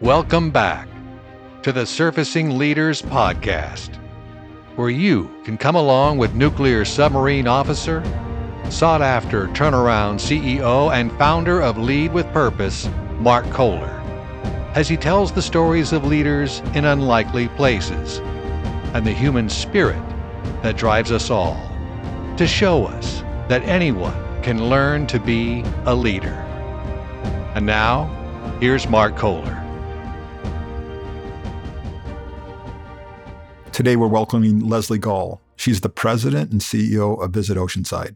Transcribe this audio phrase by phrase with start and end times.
[0.00, 0.88] Welcome back
[1.62, 3.94] to the Surfacing Leaders Podcast,
[4.74, 8.02] where you can come along with nuclear submarine officer,
[8.70, 12.88] sought after turnaround CEO, and founder of Lead with Purpose,
[13.20, 14.02] Marc Koehler,
[14.74, 18.18] as he tells the stories of leaders in unlikely places
[18.94, 20.02] and the human spirit
[20.62, 21.56] that drives us all
[22.36, 26.34] to show us that anyone can learn to be a leader.
[27.54, 28.06] And now,
[28.58, 29.63] here's Marc Koehler.
[33.74, 35.40] Today, we're welcoming Leslee Gaul.
[35.56, 38.14] She's the president and CEO of Visit Oceanside.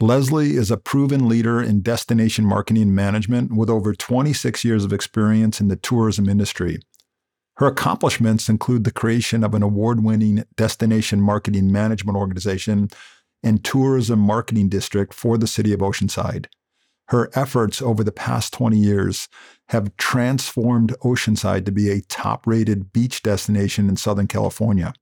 [0.00, 5.60] Leslee is a proven leader in destination marketing management with over 26 years of experience
[5.60, 6.80] in the tourism industry.
[7.58, 12.88] Her accomplishments include the creation of an award winning destination marketing management organization
[13.40, 16.46] and tourism marketing district for the city of Oceanside.
[17.06, 19.28] Her efforts over the past 20 years
[19.72, 24.92] have transformed Oceanside to be a top rated beach destination in Southern California.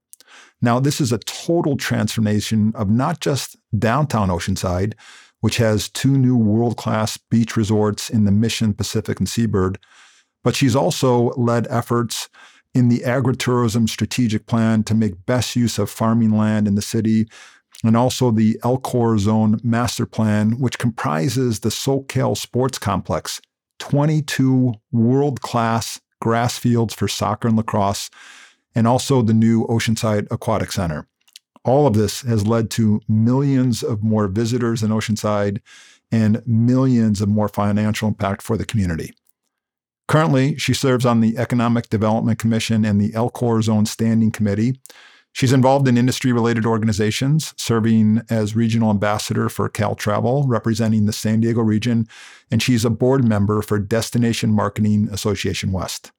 [0.61, 4.93] Now, this is a total transformation of not just downtown Oceanside,
[5.41, 9.77] which has two new world class beach resorts in the Mission, Pacific, and Seabird,
[10.41, 12.29] but she's also led efforts
[12.73, 17.27] in the agritourism strategic plan to make best use of farming land in the city,
[17.83, 23.41] and also the El Corazon Master Plan, which comprises the SoCal Sports Complex,
[23.81, 28.09] 22 world class grass fields for soccer and lacrosse,
[28.73, 31.07] and also the new Oceanside Aquatic Center.
[31.65, 35.59] All of this has led to millions of more visitors in Oceanside
[36.11, 39.13] and millions of more financial impact for the community.
[40.07, 44.79] Currently, she serves on the Economic Development Commission and the El Corazon Standing Committee.
[45.33, 51.13] She's involved in industry related organizations, serving as regional ambassador for Cal Travel, representing the
[51.13, 52.07] San Diego region,
[52.51, 56.11] and she's a board member for Destination Marketing Association West.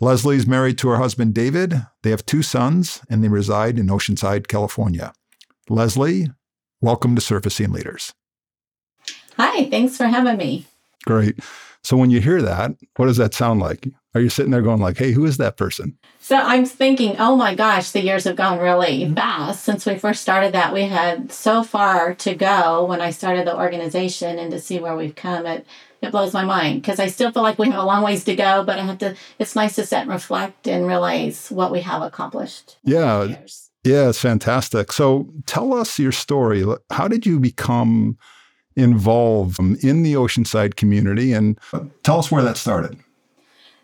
[0.00, 1.86] Leslee is married to her husband, David.
[2.02, 5.12] They have two sons, and they reside in Oceanside, California.
[5.68, 6.34] Leslee,
[6.80, 8.14] welcome to Surfacing Leaders.
[9.36, 10.66] Hi, thanks for having me.
[11.06, 11.38] Great.
[11.82, 13.86] So when you hear that, what does that sound like?
[14.14, 17.36] Are you sitting there going like, "Hey, who is that person?" So I'm thinking, "Oh
[17.36, 19.14] my gosh, the years have gone really mm-hmm.
[19.14, 20.72] fast since we first started that.
[20.72, 24.96] We had so far to go when I started the organization and to see where
[24.96, 25.66] we've come it
[26.02, 28.34] it blows my mind because I still feel like we have a long ways to
[28.34, 31.82] go, but I have to it's nice to sit and reflect and realize what we
[31.82, 32.78] have accomplished.
[32.82, 33.36] Yeah.
[33.84, 34.90] Yeah, it's fantastic.
[34.90, 36.64] So tell us your story.
[36.90, 38.18] How did you become
[38.76, 41.58] involved in the Oceanside community and
[42.02, 42.98] tell us where that started.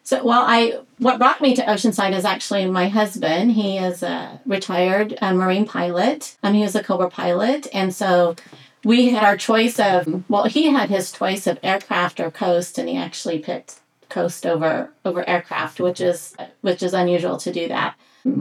[0.04, 3.52] So, well, I what brought me to Oceanside is actually my husband.
[3.52, 6.36] He is a retired uh, Marine pilot.
[6.42, 8.36] Um, he was a Cobra pilot, and so
[8.84, 12.88] we had our choice of well, he had his choice of aircraft or coast, and
[12.88, 17.94] he actually picked coast over over aircraft, which is which is unusual to do that.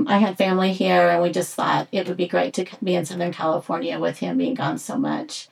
[0.07, 3.05] I had family here, and we just thought it would be great to be in
[3.05, 5.47] Southern California with him being gone so much.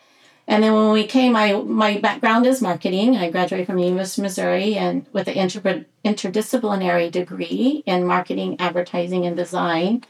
[0.49, 3.15] And then when we came, my my background is marketing.
[3.15, 8.59] I graduated from the University of Missouri and with an inter- interdisciplinary degree in marketing,
[8.59, 10.03] advertising, and design.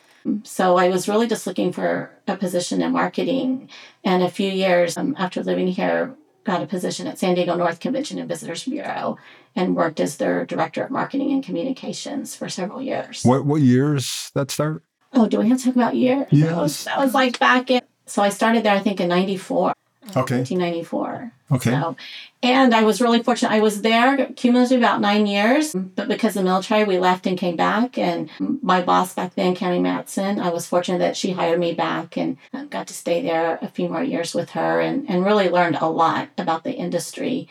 [0.43, 3.69] So I was really just looking for a position in marketing.
[4.05, 7.81] And a few years um, after living here, got a position at San Diego North
[7.81, 9.17] Convention and Visitors Bureau
[9.57, 13.23] and worked as their director of marketing and communications for several years.
[13.23, 14.83] What what years that start?
[15.11, 16.27] Oh, do we have to talk about years?
[16.31, 16.49] Yes.
[16.49, 17.81] That was, that was like back in.
[18.05, 19.73] So I started there, I think, in '94.
[20.17, 20.37] Okay.
[20.37, 21.31] 1994.
[21.51, 21.71] Okay.
[21.71, 21.95] So,
[22.43, 23.51] and I was really fortunate.
[23.51, 27.37] I was there cumulatively about nine years, but because of the military, we left and
[27.37, 27.97] came back.
[27.97, 28.29] And
[28.61, 32.37] my boss back then, Cammy Matson, I was fortunate that she hired me back and
[32.69, 35.89] got to stay there a few more years with her and, and really learned a
[35.89, 37.47] lot about the industry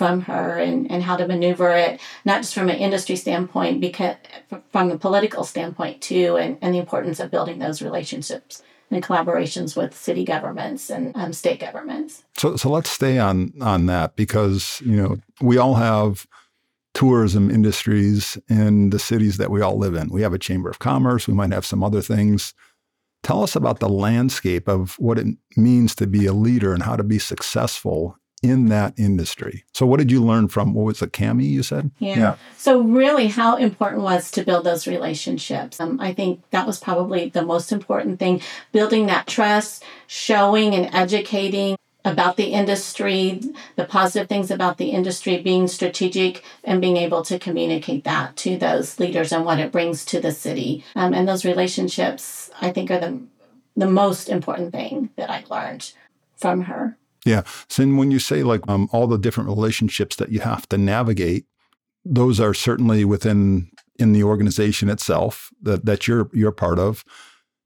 [0.00, 4.16] from her and, and how to maneuver it, not just from an industry standpoint, because
[4.72, 9.76] from a political standpoint too, and, and the importance of building those relationships and collaborations
[9.76, 12.24] with city governments and um, state governments.
[12.36, 16.26] So, so let's stay on on that because you know we all have
[16.94, 20.08] tourism industries in the cities that we all live in.
[20.08, 21.28] We have a chamber of commerce.
[21.28, 22.52] We might have some other things.
[23.22, 25.26] Tell us about the landscape of what it
[25.56, 29.64] means to be a leader and how to be successful in that industry.
[29.74, 31.90] So what did you learn from what was it, Cami you said?
[31.98, 32.18] Yeah.
[32.18, 32.36] yeah.
[32.56, 35.78] So really how important was to build those relationships.
[35.78, 38.40] Um, I think that was probably the most important thing,
[38.72, 43.40] building that trust, showing and educating about the industry,
[43.76, 48.56] the positive things about the industry, being strategic and being able to communicate that to
[48.56, 50.82] those leaders and what it brings to the city.
[50.96, 53.20] Um, and those relationships, I think, are the,
[53.76, 55.92] the most important thing that I learned
[56.38, 56.96] from her.
[57.24, 57.42] Yeah.
[57.68, 61.44] So when you say like um, all the different relationships that you have to navigate,
[62.04, 67.04] those are certainly within in the organization itself that, that you're you're part of.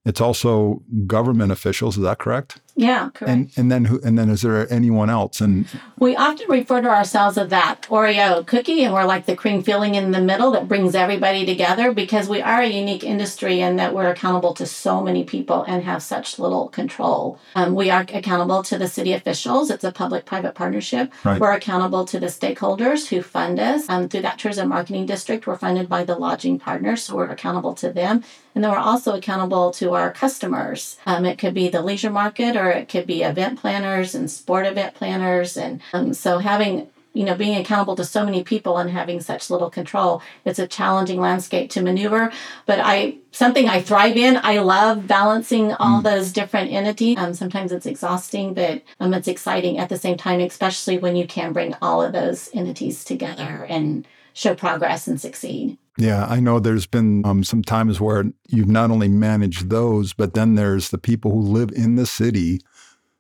[0.04, 1.96] It's also government officials.
[1.96, 2.60] Is that correct?
[2.76, 3.30] Yeah, correct.
[3.30, 4.00] And and then who?
[4.02, 5.40] And then is there anyone else?
[5.40, 5.66] And
[5.98, 9.94] we often refer to ourselves as that Oreo cookie, and we're like the cream filling
[9.94, 13.94] in the middle that brings everybody together because we are a unique industry in that
[13.94, 17.38] we're accountable to so many people and have such little control.
[17.54, 19.70] Um, we are accountable to the city officials.
[19.70, 21.12] It's a public-private partnership.
[21.24, 21.40] Right.
[21.40, 23.88] We're accountable to the stakeholders who fund us.
[23.88, 27.74] Um, through that tourism marketing district, we're funded by the lodging partners, so we're accountable
[27.74, 28.24] to them.
[28.54, 30.96] And then we're also accountable to our customers.
[31.06, 34.30] Um, it could be the leisure market or or it could be event planners and
[34.30, 35.56] sport event planners.
[35.56, 39.48] And um, so having you know being accountable to so many people and having such
[39.48, 42.30] little control it's a challenging landscape to maneuver
[42.66, 46.02] but i something i thrive in i love balancing all mm.
[46.02, 50.40] those different entities um, sometimes it's exhausting but um, it's exciting at the same time
[50.40, 55.78] especially when you can bring all of those entities together and show progress and succeed
[55.96, 60.34] yeah, I know there's been um, some times where you've not only managed those, but
[60.34, 62.60] then there's the people who live in the city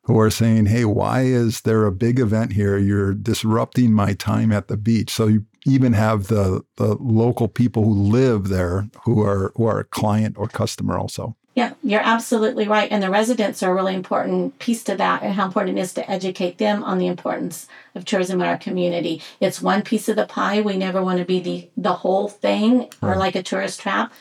[0.02, 2.76] who are saying, hey, why is there a big event here?
[2.76, 5.10] You're disrupting my time at the beach.
[5.10, 9.80] So you even have the, the local people who live there who are who are
[9.80, 11.36] a client or customer also.
[11.54, 12.90] Yeah, you're absolutely right.
[12.90, 15.92] And the residents are a really important piece to that and how important it is
[15.94, 19.22] to educate them on the importance of tourism in our community.
[19.38, 20.62] It's one piece of the pie.
[20.62, 24.12] We never want to be the, the whole thing or like a tourist trap,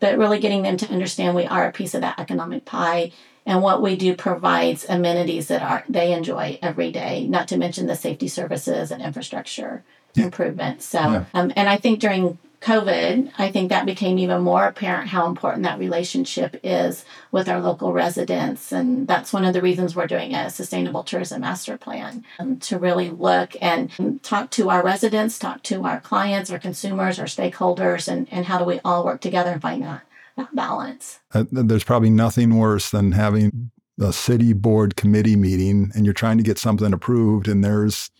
[0.00, 3.12] but really getting them to understand we are a piece of that economic pie
[3.44, 7.86] and what we do provides amenities that are they enjoy every day, not to mention
[7.86, 9.82] the safety services and infrastructure
[10.14, 10.24] yeah.
[10.24, 10.84] improvements.
[10.84, 11.24] So yeah.
[11.34, 15.64] um, and I think during COVID, I think that became even more apparent how important
[15.64, 18.70] that relationship is with our local residents.
[18.70, 22.78] And that's one of the reasons we're doing a sustainable tourism master plan um, to
[22.78, 28.06] really look and talk to our residents, talk to our clients, our consumers, our stakeholders,
[28.06, 30.02] and, and how do we all work together and find that,
[30.36, 31.18] that balance.
[31.34, 36.38] Uh, there's probably nothing worse than having a city board committee meeting and you're trying
[36.38, 38.10] to get something approved and there's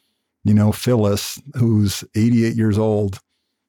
[0.45, 3.21] you know Phyllis who's 88 years old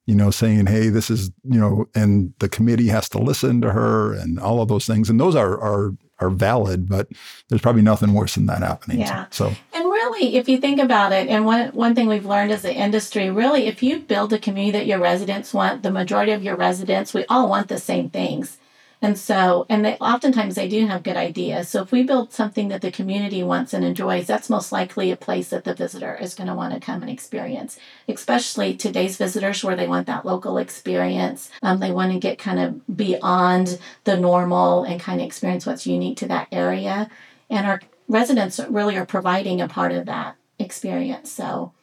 [0.05, 3.71] you know, saying, hey, this is, you know, and the committee has to listen to
[3.71, 5.09] her and all of those things.
[5.09, 7.07] And those are are are valid, but
[7.49, 8.99] there's probably nothing worse than that happening.
[8.99, 9.25] Yeah.
[9.29, 12.65] So and really, if you think about it, and one one thing we've learned as
[12.65, 16.43] an industry, really, if you build a community that your residents want, the majority of
[16.43, 18.57] your residents, we all want the same things.
[19.03, 21.67] And so, and they oftentimes they do have good ideas.
[21.67, 25.17] So if we build something that the community wants and enjoys, that's most likely a
[25.17, 27.77] place that the visitor is going to want to come and experience.
[28.07, 31.51] Especially today's visitors, where they want that local experience.
[31.61, 35.85] Um, they want to get kind of beyond the normal and kind of experience what's
[35.85, 37.09] unique to that area.
[37.49, 41.29] And our residents really are providing a part of that experience.
[41.29, 41.73] So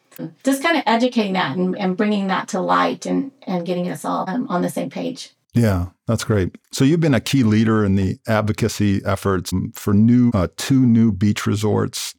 [0.43, 4.06] just kind of educating that and, and bringing that to light and, and getting us
[4.06, 5.34] all um, on the same page.
[5.55, 6.56] Yeah, that's great.
[6.73, 11.12] So you've been a key leader in the advocacy efforts for new uh, two new
[11.12, 12.14] beach resorts.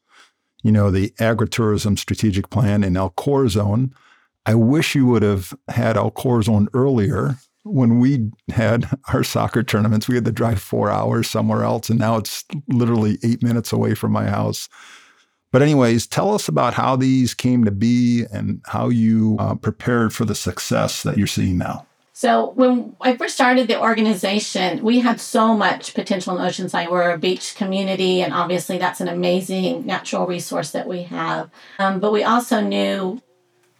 [0.63, 3.93] You know, the agritourism strategic plan in El Corazon.
[4.45, 7.37] I wish you would have had El Corazon earlier.
[7.63, 11.99] When we had our soccer tournaments, we had to drive four hours somewhere else, and
[11.99, 14.67] now it's literally eight minutes away from my house.
[15.51, 20.13] But, anyways, tell us about how these came to be and how you uh, prepared
[20.13, 21.85] for the success that you're seeing now.
[22.13, 26.91] So when I first started the organization, we had so much potential in Oceanside.
[26.91, 31.49] We're a beach community, and obviously that's an amazing natural resource that we have.
[31.79, 33.21] Um, but we also knew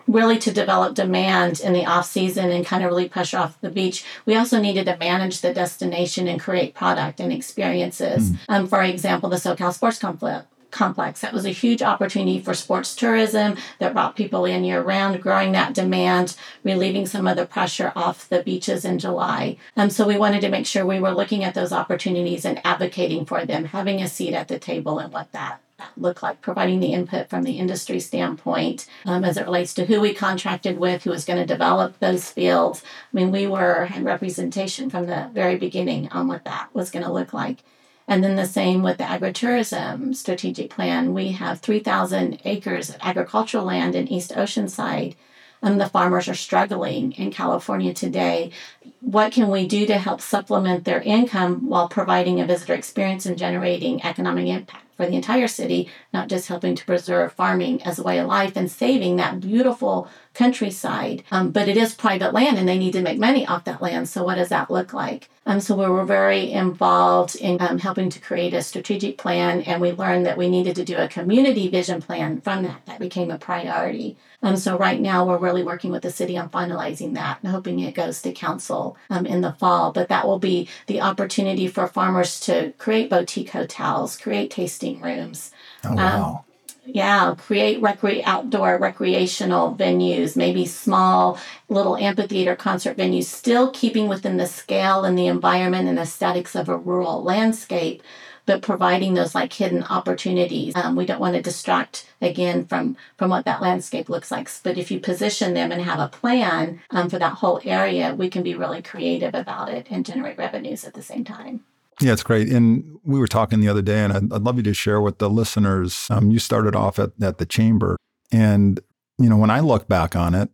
[0.08, 3.70] really to develop demand in the off season and kind of really push off the
[3.70, 8.38] beach we also needed to manage the destination and create product and experiences mm.
[8.50, 11.22] um, for example the socal sports complex complex.
[11.22, 15.52] That was a huge opportunity for sports tourism that brought people in year round, growing
[15.52, 19.58] that demand, relieving some of the pressure off the beaches in July.
[19.76, 23.26] Um, so we wanted to make sure we were looking at those opportunities and advocating
[23.26, 25.62] for them, having a seat at the table and what that
[25.98, 30.00] look like, providing the input from the industry standpoint um, as it relates to who
[30.00, 32.84] we contracted with, who was going to develop those fields.
[32.84, 37.06] I mean, we were had representation from the very beginning on what that was going
[37.06, 37.64] to look like.
[38.08, 41.14] And then the same with the agritourism strategic plan.
[41.14, 45.16] We have 3,000 acres of agricultural land in East Oceanside.
[45.62, 48.52] And the farmers are struggling in California today.
[49.00, 53.38] What can we do to help supplement their income while providing a visitor experience and
[53.38, 58.04] generating economic impact for the entire city, not just helping to preserve farming as a
[58.04, 61.24] way of life and saving that beautiful countryside.
[61.32, 64.08] Um, but it is private land and they need to make money off that land.
[64.08, 65.30] So, what does that look like?
[65.46, 69.82] Um, so, we were very involved in um, helping to create a strategic plan, and
[69.82, 72.86] we learned that we needed to do a community vision plan from that.
[72.86, 74.18] That became a priority.
[74.44, 77.80] Um, so, right now, we're really working with the city on finalizing that and hoping
[77.80, 79.92] it goes to council um, in the fall.
[79.92, 85.52] But that will be the opportunity for farmers to create boutique hotels, create tasting rooms.
[85.84, 86.46] Oh, wow
[86.86, 94.38] yeah, create recre- outdoor recreational venues, maybe small little amphitheater concert venues, still keeping within
[94.38, 98.02] the scale and the environment and aesthetics of a rural landscape,
[98.48, 100.76] but providing those like hidden opportunities.
[100.76, 104.50] Um, we don't want to distract again from from what that landscape looks like.
[104.64, 108.30] But if you position them and have a plan um, for that whole area, we
[108.30, 111.64] can be really creative about it and generate revenues at the same time.
[112.02, 112.50] Yeah, it's great.
[112.50, 115.20] And we were talking the other day, and I'd, I'd love you to share with
[115.20, 116.08] the listeners.
[116.10, 117.96] Um, you started off at, at the chamber.
[118.32, 118.80] And,
[119.20, 120.50] you know, when I look back on it,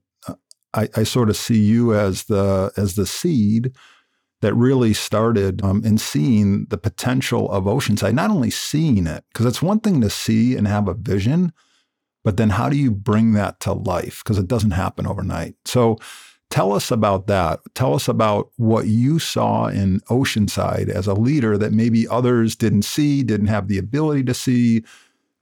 [0.74, 3.72] I, I sort of see you as the as the seed
[4.42, 9.46] that really started um, in seeing the potential of Oceanside, not only seeing it, because
[9.46, 11.54] it's one thing to see and have a vision,
[12.24, 14.22] but then how do you bring that to life?
[14.24, 15.56] Because it doesn't happen overnight.
[15.66, 15.98] So
[16.50, 17.60] Tell us about that.
[17.74, 22.84] Tell us about what you saw in Oceanside as a leader that maybe others didn't
[22.84, 24.84] see, didn't have the ability to see,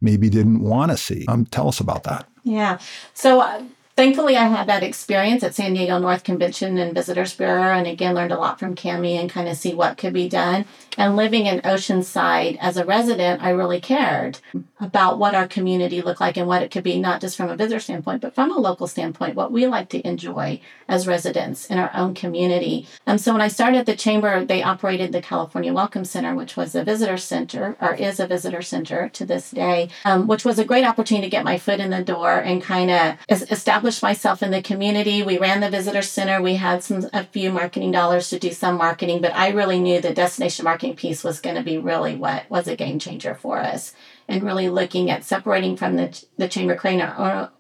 [0.02, 1.26] maybe didn't want to see.
[1.28, 2.28] Um, tell us about that.
[2.44, 2.80] Yeah.
[3.14, 3.64] So, uh,
[3.96, 8.16] thankfully, I had that experience at San Diego North Convention and Visitors Bureau, and again
[8.16, 10.66] learned a lot from Cami and kind of see what could be done.
[10.98, 14.40] And living in Oceanside as a resident, I really cared
[14.80, 17.56] about what our community looked like and what it could be, not just from a
[17.56, 21.78] visitor standpoint, but from a local standpoint, what we like to enjoy as residents in
[21.78, 22.88] our own community.
[23.06, 26.56] And so when I started at the chamber, they operated the California Welcome Center, which
[26.56, 30.60] was a visitor center or is a visitor center to this day, um, which was
[30.60, 34.44] a great opportunity to get my foot in the door and kind of establish myself
[34.44, 35.24] in the community.
[35.24, 36.42] We ran the visitor center.
[36.42, 40.01] We had some a few marketing dollars to do some marketing, but I really knew
[40.01, 43.60] the destination marketing piece was going to be really what was a game changer for
[43.60, 43.94] us
[44.27, 47.01] and really looking at separating from the, the Chamber Crane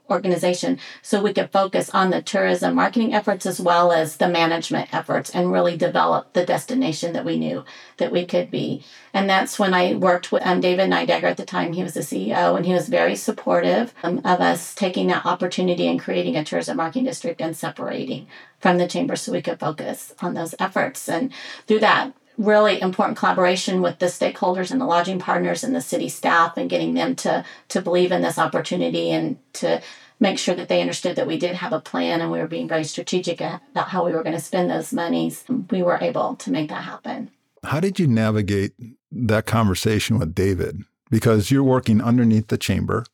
[0.09, 4.93] organization so we could focus on the tourism marketing efforts as well as the management
[4.93, 7.63] efforts and really develop the destination that we knew
[7.97, 8.83] that we could be.
[9.13, 11.73] And that's when I worked with um, David Nydegger at the time.
[11.73, 15.87] He was the CEO and he was very supportive um, of us taking that opportunity
[15.87, 18.27] and creating a tourism marketing district and separating
[18.59, 21.09] from the chamber so we could focus on those efforts.
[21.09, 21.31] And
[21.67, 26.09] through that, really important collaboration with the stakeholders and the lodging partners and the city
[26.09, 29.81] staff and getting them to to believe in this opportunity and to
[30.19, 32.67] make sure that they understood that we did have a plan and we were being
[32.67, 35.43] very strategic about how we were going to spend those monies.
[35.69, 37.31] We were able to make that happen.
[37.63, 38.73] How did you navigate
[39.11, 40.83] that conversation with david?
[41.09, 43.05] Because you're working underneath the chamber.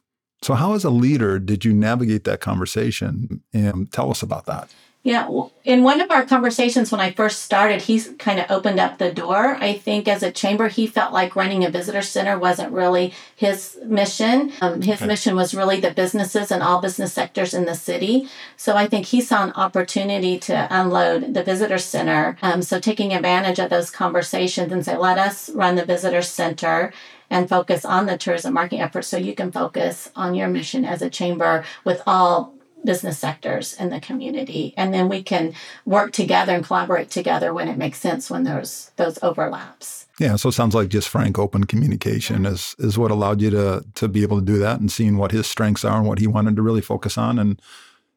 [0.44, 3.44] So how as a leader did you navigate that conversation?
[3.54, 4.70] And tell us about that
[5.04, 5.28] yeah,
[5.64, 9.12] in one of our conversations when I first started, he kind of opened up the
[9.12, 9.56] door.
[9.56, 13.80] I think as a chamber, he felt like running a visitor center wasn't really his
[13.84, 14.52] mission.
[14.62, 15.08] Um, his okay.
[15.08, 18.30] mission was really the businesses and all business sectors in the city.
[18.58, 22.38] So I think he saw an opportunity to unload the visitor center.
[22.44, 26.94] Um, so taking advantage of those conversations and say, let us run the visitor center
[27.32, 31.02] and focus on the tourism marketing efforts so you can focus on your mission as
[31.02, 32.54] a chamber with all
[32.84, 34.74] business sectors in the community.
[34.78, 35.54] And then we can
[35.86, 40.08] work together and collaborate together when it makes sense when there's those overlaps.
[40.20, 43.84] Yeah so it sounds like just frank open communication is is what allowed you to
[43.96, 46.28] to be able to do that and seeing what his strengths are and what he
[46.28, 47.62] wanted to really focus on and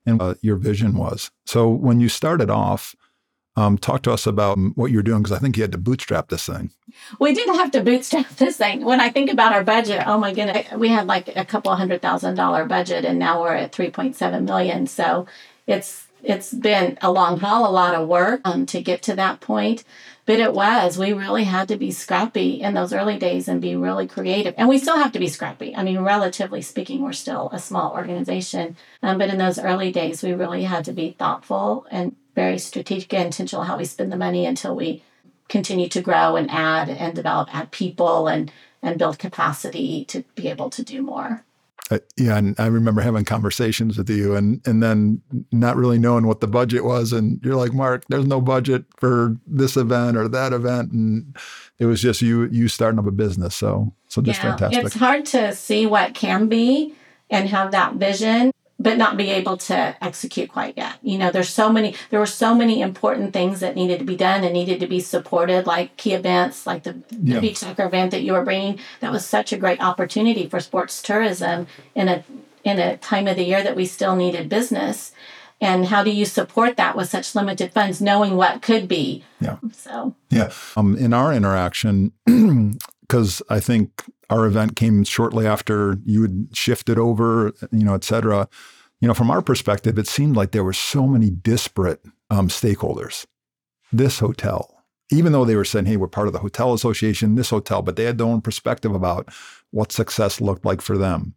[0.07, 1.31] and uh, your vision was.
[1.47, 2.95] So when you started off
[3.57, 6.29] um, talk to us about what you're doing because I think you had to bootstrap
[6.29, 6.71] this thing.
[7.21, 8.85] We didn't have to bootstrap this thing.
[8.85, 12.03] When I think about our budget, oh my goodness, we had like a couple hundred
[12.03, 14.87] thousand dollar budget, and now we're at 3.7 million.
[14.87, 15.27] So
[15.67, 19.41] it's it's been a long haul, a lot of work um, to get to that
[19.41, 19.85] point.
[20.27, 20.97] But it was.
[20.97, 24.55] We really had to be scrappy in those early days and be really creative.
[24.57, 25.77] And we still have to be scrappy.
[25.77, 28.79] I mean, relatively speaking, we're still a small organization.
[29.03, 33.13] Um, but in those early days, we really had to be thoughtful and very strategic
[33.15, 35.03] and intentional how we spend the money until we
[35.49, 38.51] continue to grow and add and develop, add people and
[38.83, 41.43] and build capacity to be able to do more.
[41.91, 45.21] Uh, yeah, and I remember having conversations with you, and and then
[45.53, 49.37] not really knowing what the budget was, and you're like, Marc, there's no budget for
[49.47, 51.37] this event or that event, and
[51.79, 53.55] it was just you you starting up a business.
[53.55, 54.85] So so just yeah, fantastic.
[54.85, 56.95] It's hard to see what can be
[57.29, 60.95] and have that vision but not be able to execute quite yet.
[61.03, 64.17] You know, there's so many, there were so many important things that needed to be
[64.17, 67.37] done and needed to be supported, like key events, like the, Yeah.
[67.37, 68.81] the beach soccer event that you were bringing.
[69.01, 72.25] That was such a great opportunity for sports tourism in a
[72.65, 75.13] in a time of the year that we still needed business.
[75.61, 79.23] And how do you support that with such limited funds, knowing what could be?
[79.41, 79.59] Yeah.
[79.73, 80.51] So Yeah.
[80.75, 82.13] Um, in our interaction,
[83.03, 88.05] because I think our event came shortly after you had shifted over, you know, et
[88.05, 88.49] cetera.
[89.01, 93.27] You know, from our perspective, it seemed like there were so many disparate um, stakeholders.
[93.93, 97.51] This hotel, even though they were saying, hey, we're part of the hotel association, this
[97.51, 99.29] hotel, but they had their own perspective about
[99.71, 101.35] what success looked like for them.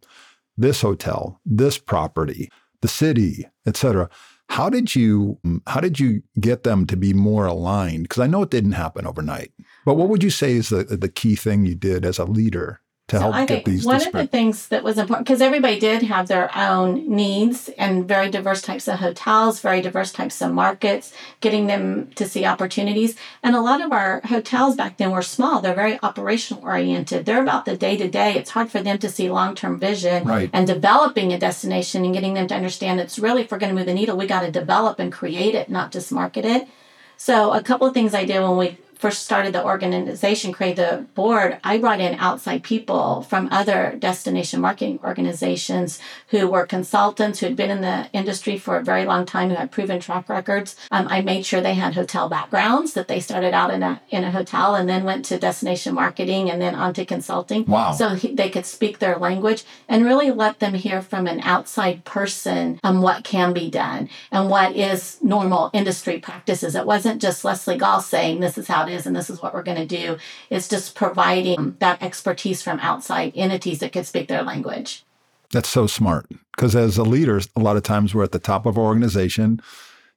[0.56, 4.08] This hotel, this property, the city, et cetera.
[4.48, 8.04] How did you how did you get them to be more aligned?
[8.04, 9.52] Because I know it didn't happen overnight.
[9.88, 12.82] But what would you say is the the key thing you did as a leader
[13.06, 15.80] to So help I get these one of the things that was important because everybody
[15.80, 20.52] did have their own needs and very diverse types of hotels, very diverse types of
[20.52, 23.16] markets, getting them to see opportunities.
[23.42, 25.62] And a lot of our hotels back then were small.
[25.62, 27.24] They're very operational oriented.
[27.24, 28.34] They're about the day to day.
[28.34, 30.50] It's hard for them to see long term vision Right.
[30.52, 33.78] and developing a destination and getting them to understand it's really if we're going to
[33.78, 36.68] move the needle, we got to develop and create it, not just market it.
[37.16, 41.06] So a couple of things I did when we first started the organization, created the
[41.14, 47.46] board, I brought in outside people from other destination marketing organizations who were consultants who
[47.46, 50.76] had been in the industry for a very long time, who had proven track records.
[50.90, 54.24] Um, I made sure they had hotel backgrounds, that they started out in a in
[54.24, 57.64] a hotel and then went to destination marketing and then on to consulting.
[57.66, 57.92] Wow.
[57.92, 62.04] So he, they could speak their language and really let them hear from an outside
[62.04, 66.74] person um, what can be done and what is normal industry practices.
[66.74, 69.62] It wasn't just Leslee Gaul saying this is how is and this is what we're
[69.62, 70.18] going to do.
[70.50, 75.04] It's just providing that expertise from outside entities that could speak their language.
[75.50, 76.26] That's so smart.
[76.56, 79.60] Because as a leader, a lot of times we're at the top of our organization.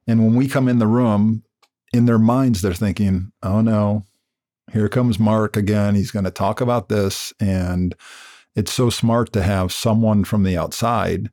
[0.07, 1.43] And when we come in the room,
[1.93, 4.05] in their minds, they're thinking, oh no,
[4.71, 5.95] here comes Marc again.
[5.95, 7.33] He's going to talk about this.
[7.39, 7.95] And
[8.55, 11.29] it's so smart to have someone from the outside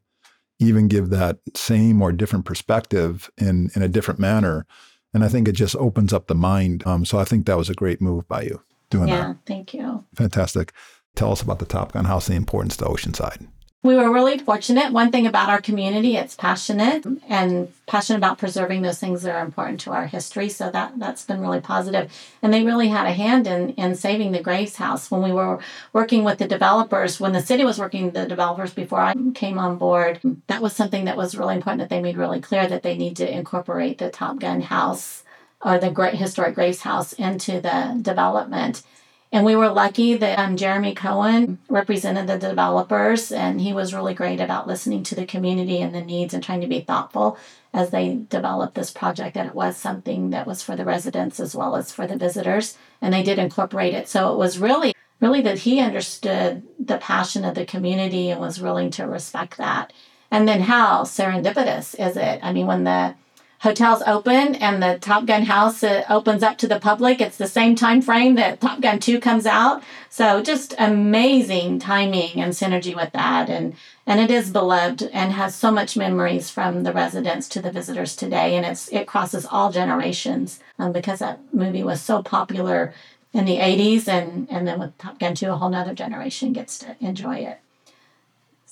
[0.61, 4.67] even give that same or different perspective in, in a different manner.
[5.15, 6.87] And I think it just opens up the mind.
[6.87, 9.29] Um, so I think that was a great move by you doing Yeah, that.
[9.29, 10.05] Yeah, thank you.
[10.15, 10.73] Fantastic.
[11.17, 13.49] Tell us about the Top Gun House, the importance to Oceanside.
[13.85, 14.93] We were really fortunate.
[14.93, 19.45] One thing about our community, it's passionate and passionate about preserving those things that are
[19.45, 20.49] important to our history.
[20.49, 22.13] So that that's been really positive.
[22.43, 25.61] And they really had a hand in in saving the Graves House when we were
[25.93, 27.21] working with the developers.
[27.21, 30.75] When the city was working with the developers before I came on board, that was
[30.75, 33.99] something that was really important that they made really clear that they need to incorporate
[33.99, 35.23] the Top Gun House
[35.65, 38.83] or the Great Historic Graves House into the development.
[39.31, 44.15] And we were lucky that um, Jeremy Cohen represented the developers, and he was really
[44.15, 47.37] great about listening to the community and the needs and trying to be thoughtful
[47.75, 49.35] as they developed this project.
[49.35, 52.79] That it was something that was for the residents as well as for the visitors,
[53.03, 54.09] and they did incorporate it.
[54.09, 58.63] So it was really, really that he understood the passion of the community and was
[58.63, 59.93] willing to respect that.
[60.31, 62.41] And then how serendipitous is it?
[62.43, 63.15] I mean, when the
[63.61, 67.21] hotels open and the Top Gun house uh, opens up to the public.
[67.21, 69.83] It's the same time frame that Top Gun 2 comes out.
[70.11, 73.75] So just amazing timing and synergy with that and
[74.07, 78.17] and it is beloved and has so much memories from the residents to the visitors
[78.17, 82.95] today and it's it crosses all generations um, because that movie was so popular
[83.33, 86.79] in the 80s and and then with Top Gun 2 a whole nother generation gets
[86.79, 87.61] to enjoy it.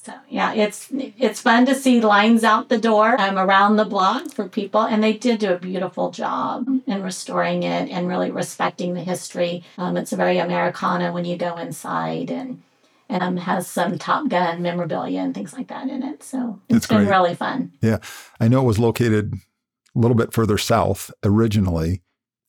[0.07, 4.31] So yeah, it's it's fun to see lines out the door um, around the block
[4.31, 8.95] for people, and they did do a beautiful job in restoring it and really respecting
[8.95, 9.65] the history.
[9.77, 12.63] Um, it's very Americana when you go inside, and
[13.09, 16.23] and um, has some Top Gun memorabilia and things like that in it.
[16.23, 17.11] So it's That's been great.
[17.11, 17.73] really fun.
[17.83, 17.99] Yeah.
[18.39, 22.03] I know it was located a little bit further south originally,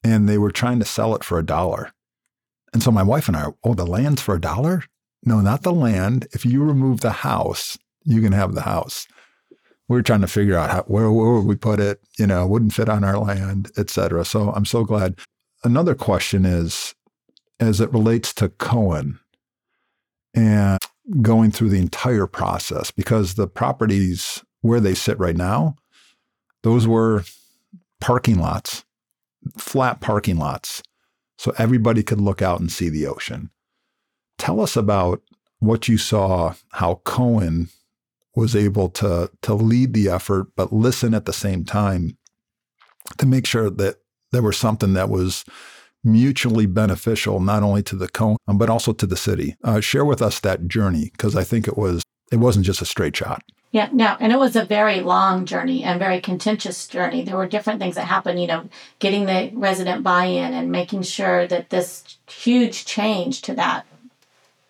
[0.03, 1.91] and they were trying to sell it for a dollar.
[2.71, 4.83] And so my wife and I, oh, the land's for a dollar?
[5.23, 6.27] No, not the land.
[6.31, 9.07] If you remove the house, you can have the house.
[9.89, 12.45] We were trying to figure out how, where, where would we put it, you know,
[12.45, 14.25] wouldn't fit on our land, et cetera.
[14.25, 15.19] So I'm so glad.
[15.63, 16.93] Another question is,
[17.59, 19.19] as it relates to Cohen
[20.33, 20.79] and
[21.21, 25.75] going through the entire process, because the properties where they sit right now,
[26.63, 27.23] those were
[27.99, 28.83] parking lots,
[29.57, 30.83] flat parking lots.
[31.37, 33.51] So everybody could look out and see the ocean.
[34.37, 35.21] Tell us about
[35.59, 37.69] what you saw, how Cohen
[38.35, 42.17] was able to, to lead the effort, but listen at the same time
[43.17, 43.95] to make sure that
[44.31, 45.43] there was something that was
[46.03, 49.55] mutually beneficial, not only to the Cohen, but also to the city.
[49.63, 52.85] Uh, share with us that journey, because I think it was it wasn't just a
[52.85, 53.41] straight shot.
[53.71, 57.23] Yeah, no, and it was a very long journey and very contentious journey.
[57.23, 58.69] There were different things that happened, you know,
[58.99, 63.85] getting the resident buy in and making sure that this huge change to that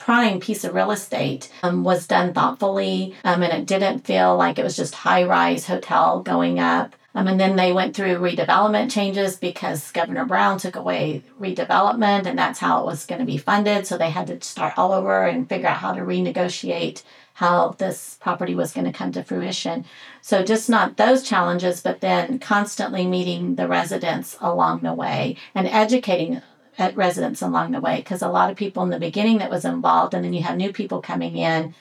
[0.07, 4.57] prime piece of real estate um, was done thoughtfully um, and it didn't feel like
[4.57, 6.95] it was just high rise hotel going up.
[7.13, 12.39] Um, and then they went through redevelopment changes because Governor Brown took away redevelopment and
[12.39, 13.85] that's how it was going to be funded.
[13.85, 18.17] So they had to start all over and figure out how to renegotiate how this
[18.21, 19.85] property was going to come to fruition.
[20.21, 25.67] So, just not those challenges, but then constantly meeting the residents along the way and
[25.67, 26.41] educating
[26.77, 27.97] uh, residents along the way.
[27.97, 30.57] Because a lot of people in the beginning that was involved, and then you have
[30.57, 31.73] new people coming in,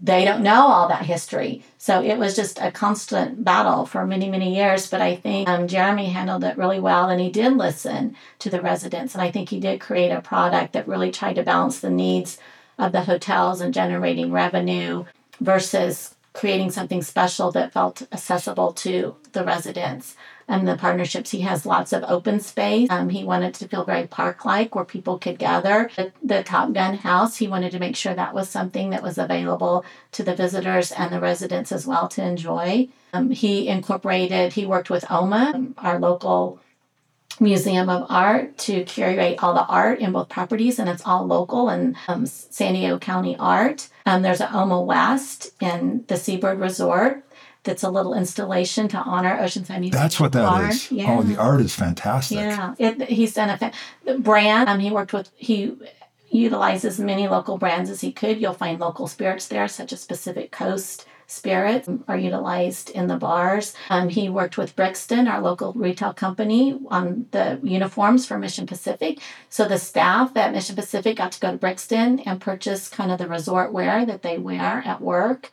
[0.00, 1.64] they don't know all that history.
[1.78, 4.88] So, it was just a constant battle for many, many years.
[4.88, 8.60] But I think um, Jeremy handled it really well, and he did listen to the
[8.60, 9.14] residents.
[9.14, 12.38] And I think he did create a product that really tried to balance the needs
[12.78, 15.04] of the hotels and generating revenue
[15.40, 20.16] versus creating something special that felt accessible to the residents
[20.52, 21.30] and the partnerships.
[21.30, 22.90] He has lots of open space.
[22.90, 25.90] Um, he wanted to feel very park like where people could gather.
[25.96, 29.16] The, the, Top Gun House, he wanted to make sure that was something that was
[29.16, 32.88] available to the visitors and the residents as well to enjoy.
[33.14, 36.60] Um, he incorporated, he worked with OMA, our local
[37.40, 41.70] Museum of Art to curate all the art in both properties, and it's all local
[41.70, 43.88] and um, San Diego County art.
[44.04, 47.24] Um, there's an OMA West in the Seabird Resort
[47.64, 49.90] that's a little installation to honor Oceanside Museum.
[49.90, 50.70] That's what that art.
[50.70, 50.90] is.
[50.90, 51.16] Yeah.
[51.18, 52.38] Oh, the art is fantastic.
[52.38, 54.68] Yeah, it, he's done a fa- brand.
[54.68, 55.76] Um, he worked with he
[56.30, 58.40] utilizes many local brands as he could.
[58.40, 63.74] You'll find local spirits there, such as Pacific Coast spirits are utilized in the bars.
[63.88, 69.18] Um, he worked with Brixton, our local retail company, on the uniforms for Mission Pacific.
[69.48, 73.18] So the staff at Mission Pacific got to go to Brixton and purchase kind of
[73.18, 75.50] the resort wear that they wear at work.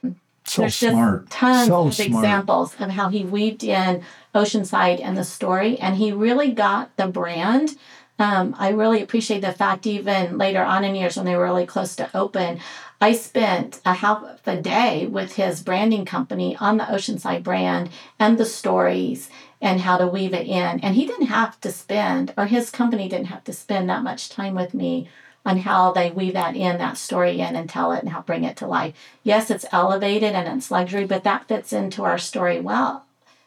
[0.49, 1.29] So There's smart.
[1.29, 2.23] tons so of smart.
[2.23, 7.07] examples of how he weaved in Oceanside and the story, and he really got the
[7.07, 7.77] brand.
[8.17, 11.65] Um, I really appreciate the fact, even later on in years when they were really
[11.67, 12.59] close to open,
[12.99, 18.37] I spent a half a day with his branding company on the Oceanside brand and
[18.37, 19.29] the stories
[19.61, 20.79] and how to weave it in.
[20.81, 24.29] And he didn't have to spend, or his company didn't have to spend that much
[24.29, 25.09] time with me
[25.45, 28.43] on how they weave that in, that story in, and tell it and help bring
[28.43, 28.93] it to life.
[29.23, 33.05] Yes, it's elevated and it's luxury, but that fits into our story well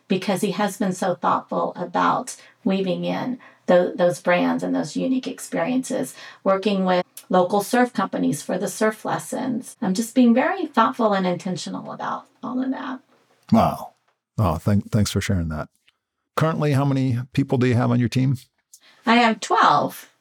[0.09, 5.26] because he has been so thoughtful about weaving in the, those brands and those unique
[5.26, 9.76] experiences, working with local surf companies for the surf lessons.
[9.81, 13.00] I'm just being very thoughtful and intentional about all of that.
[13.50, 13.94] Wow.
[14.38, 15.68] Oh, thank, thanks for sharing that.
[16.37, 18.37] Currently, how many people do you have on your team?
[19.07, 20.12] I have 12.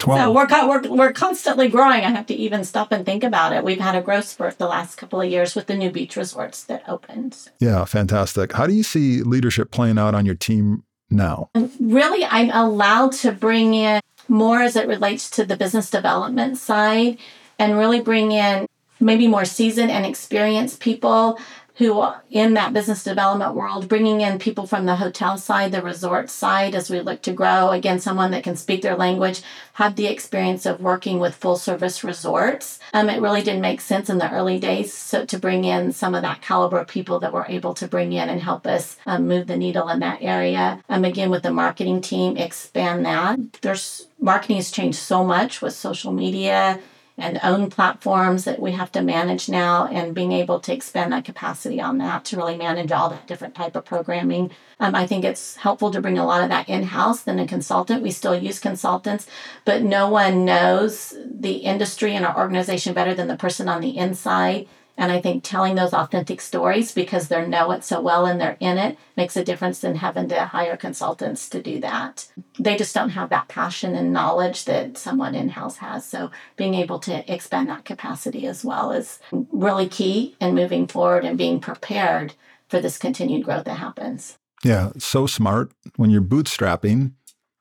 [0.00, 0.20] 12.
[0.20, 2.04] So we're, we're, we're constantly growing.
[2.04, 3.62] I have to even stop and think about it.
[3.62, 6.64] We've had a growth spurt the last couple of years with the new beach resorts
[6.64, 7.36] that opened.
[7.60, 8.52] Yeah, fantastic.
[8.52, 11.50] How do you see leadership playing out on your team now?
[11.54, 16.58] Um, really, I'm allowed to bring in more as it relates to the business development
[16.58, 17.18] side
[17.58, 18.66] and really bring in
[19.00, 21.38] maybe more seasoned and experienced people
[21.80, 26.28] who in that business development world, bringing in people from the hotel side, the resort
[26.28, 27.70] side, as we look to grow.
[27.70, 29.40] Again, someone that can speak their language,
[29.72, 32.80] have the experience of working with full service resorts.
[32.92, 36.14] Um, it really didn't make sense in the early days so to bring in some
[36.14, 39.26] of that caliber of people that we're able to bring in and help us um,
[39.26, 40.82] move the needle in that area.
[40.90, 43.38] Um, again, with the marketing team, expand that.
[43.62, 46.78] There's marketing has changed so much with social media
[47.20, 51.24] and own platforms that we have to manage now and being able to expand that
[51.24, 54.50] capacity on that to really manage all that different type of programming.
[54.78, 58.02] Um, i think it's helpful to bring a lot of that in-house than a consultant.
[58.02, 59.26] We still use consultants
[59.64, 63.96] but no one knows the industry and our organization better than the person on the
[63.96, 64.66] inside
[65.00, 68.58] and I think telling those authentic stories because they know it so well and they're
[68.60, 72.28] in it makes a difference than having to hire consultants to do that.
[72.58, 76.04] They just don't have that passion and knowledge that someone in house has.
[76.04, 81.24] So being able to expand that capacity as well is really key in moving forward
[81.24, 82.34] and being prepared
[82.68, 84.36] for this continued growth that happens.
[84.62, 85.72] Yeah, so smart.
[85.96, 87.12] When you're bootstrapping,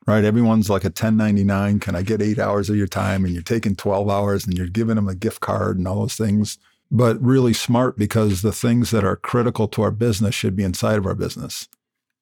[0.06, 0.26] right?
[0.26, 1.80] Everyone's like a 1099.
[1.80, 3.24] Can I get eight hours of your time?
[3.24, 6.18] And you're taking 12 hours and you're giving them a gift card and all those
[6.18, 6.58] things
[6.92, 10.98] but really smart because the things that are critical to our business should be inside
[10.98, 11.68] of our business.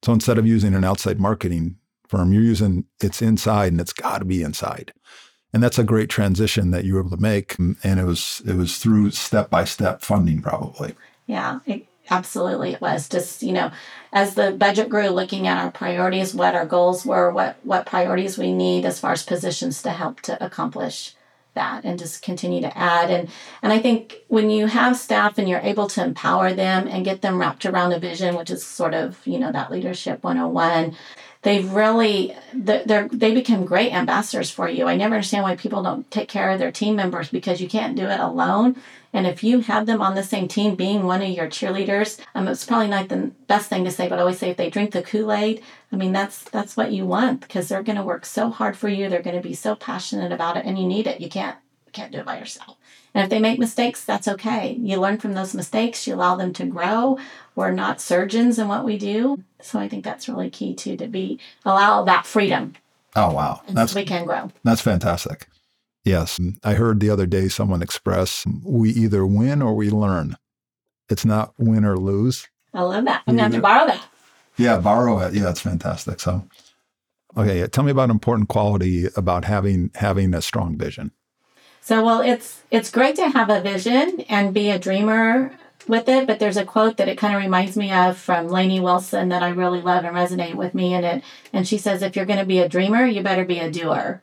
[0.04, 1.78] So instead of using an outside marketing
[2.08, 4.94] firm, you're using it's inside and it's got to be inside.
[5.54, 7.60] And that's a great transition that you were able to make.
[7.60, 10.94] Um, and it was it was through step by step funding probably.
[11.26, 13.10] Yeah, it, absolutely it was.
[13.10, 13.72] Just, you know,
[14.14, 18.38] as the budget grew, looking at our priorities, what our goals were, what what priorities
[18.38, 21.16] we need as far as positions to help to accomplish
[21.58, 23.10] that and just continue to add.
[23.10, 23.30] And
[23.62, 27.22] and I think when you have staff and you're able to empower them and get
[27.22, 30.96] them wrapped around a vision, which is sort of, you know, that leadership 101,
[31.48, 34.86] they really they they become great ambassadors for you.
[34.86, 37.96] I never understand why people don't take care of their team members because you can't
[37.96, 38.76] do it alone.
[39.14, 42.50] And if you have them on the same team, being one of your cheerleaders, um,
[42.50, 44.92] it's probably not the best thing to say, but I always say if they drink
[44.92, 48.26] the Kool Aid, I mean that's that's what you want because they're going to work
[48.26, 49.08] so hard for you.
[49.08, 51.22] They're going to be so passionate about it, and you need it.
[51.22, 51.56] You can't
[51.98, 52.78] can't do it by yourself.
[53.14, 54.78] And if they make mistakes, that's okay.
[54.80, 56.06] You learn from those mistakes.
[56.06, 57.18] You allow them to grow.
[57.56, 61.08] We're not surgeons in what we do, so I think that's really key too to
[61.08, 62.74] be allow that freedom.
[63.16, 64.52] Oh wow, that's so we can grow.
[64.64, 65.48] That's fantastic.
[66.04, 66.40] Yes.
[66.64, 70.38] I heard the other day someone express we either win or we learn.
[71.10, 72.48] It's not win or lose.
[72.74, 73.24] I love that.
[73.28, 74.08] I'm going to have to borrow that.
[74.56, 75.34] Yeah, borrow it.
[75.34, 76.20] Yeah, it's fantastic.
[76.20, 76.48] So,
[77.36, 81.12] okay, tell me about important quality about having having a strong vision.
[81.88, 86.28] So, well, it's it's great to have a vision and be a dreamer with it,
[86.28, 89.42] but there's a quote that it kind of reminds me of from Lainey Wilson that
[89.42, 91.24] I really love and resonate with me in it.
[91.54, 94.22] And she says, if you're going to be a dreamer, you better be a doer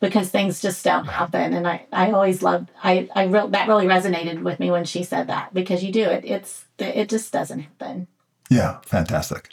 [0.00, 1.52] because things just don't happen.
[1.52, 5.02] And I, I always loved, I, I re- that really resonated with me when she
[5.02, 6.24] said that because you do it.
[6.24, 8.06] It's, it just doesn't happen.
[8.48, 8.78] Yeah.
[8.86, 9.50] Fantastic.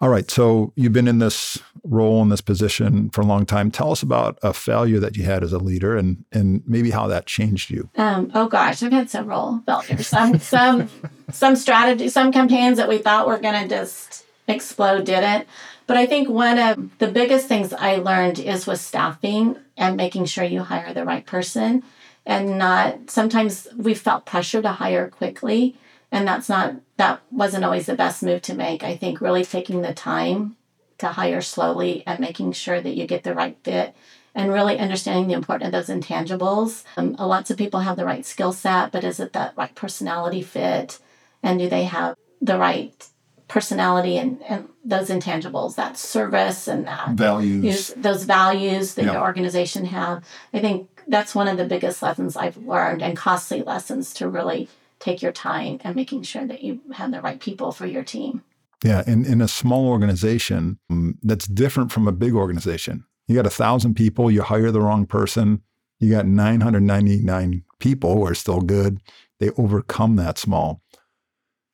[0.00, 0.28] All right.
[0.28, 3.70] So you've been in this role in this position for a long time.
[3.70, 7.06] Tell us about a failure that you had as a leader and, and maybe how
[7.08, 7.90] that changed you.
[7.96, 10.06] Um, oh gosh, I've had several failures.
[10.06, 10.88] Some, some,
[11.30, 15.46] some strategy, some campaigns that we thought were going to just explode didn't.
[15.86, 20.24] But I think one of the biggest things I learned is with staffing and making
[20.24, 21.82] sure you hire the right person
[22.26, 25.76] and not sometimes we felt pressure to hire quickly
[26.10, 28.84] and that's not that wasn't always the best move to make.
[28.84, 30.56] I think really taking the time
[30.98, 33.94] to hire slowly and making sure that you get the right fit
[34.34, 36.84] and really understanding the importance of those intangibles.
[36.96, 40.42] Um, lots of people have the right skill set, but is it that right personality
[40.42, 40.98] fit?
[41.42, 43.08] And do they have the right
[43.48, 49.84] personality and, and those intangibles, that service and that values, those values that your organization
[49.86, 50.24] have.
[50.52, 54.68] I think that's one of the biggest lessons I've learned and costly lessons to really
[54.98, 58.42] take your time and making sure that you have the right people for your team.
[58.84, 63.04] Yeah, and in a small organization um, that's different from a big organization.
[63.26, 65.62] You got a thousand people, you hire the wrong person,
[65.98, 69.00] you got 999 people who are still good.
[69.40, 70.82] They overcome that small.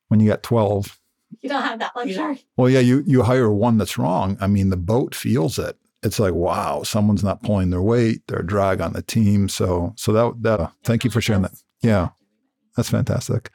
[0.07, 0.97] When you got 12,
[1.41, 2.45] you don't have that luxury.
[2.55, 4.37] Well, yeah, you you hire one that's wrong.
[4.39, 5.77] I mean, the boat feels it.
[6.03, 8.21] It's like, wow, someone's not pulling their weight.
[8.27, 9.49] They're a drag on the team.
[9.49, 10.71] So, so that that.
[10.83, 11.53] Thank you for sharing that.
[11.81, 12.09] Yeah,
[12.75, 13.51] that's fantastic.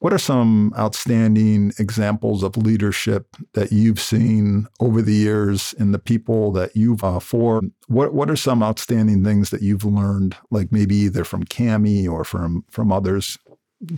[0.00, 5.98] What are some outstanding examples of leadership that you've seen over the years in the
[5.98, 7.62] people that you've uh, for?
[7.86, 12.22] What What are some outstanding things that you've learned, like maybe either from Cami or
[12.22, 13.38] from from others?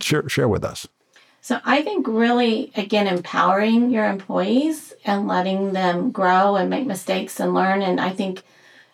[0.00, 0.86] Share share with us.
[1.40, 7.38] So I think really, again, empowering your employees and letting them grow and make mistakes
[7.38, 7.82] and learn.
[7.82, 8.42] And I think,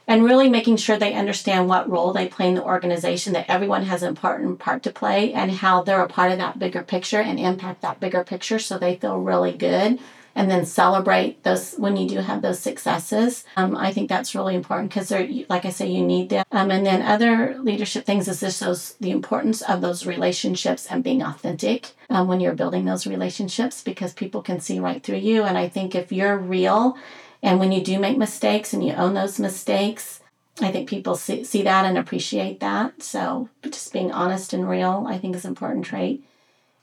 [0.07, 3.85] and really making sure they understand what role they play in the organization, that everyone
[3.85, 7.21] has an important part to play and how they're a part of that bigger picture
[7.21, 9.99] and impact that bigger picture so they feel really good
[10.35, 13.45] and then celebrate those when you do have those successes.
[13.57, 16.45] Um, I think that's really important because they're like I say, you need them.
[16.51, 21.05] Um, and then other leadership things is just those the importance of those relationships and
[21.05, 25.43] being authentic um, when you're building those relationships because people can see right through you.
[25.43, 26.97] And I think if you're real
[27.43, 30.21] and when you do make mistakes and you own those mistakes,
[30.61, 33.03] I think people see, see that and appreciate that.
[33.03, 36.25] So just being honest and real, I think is an important trait.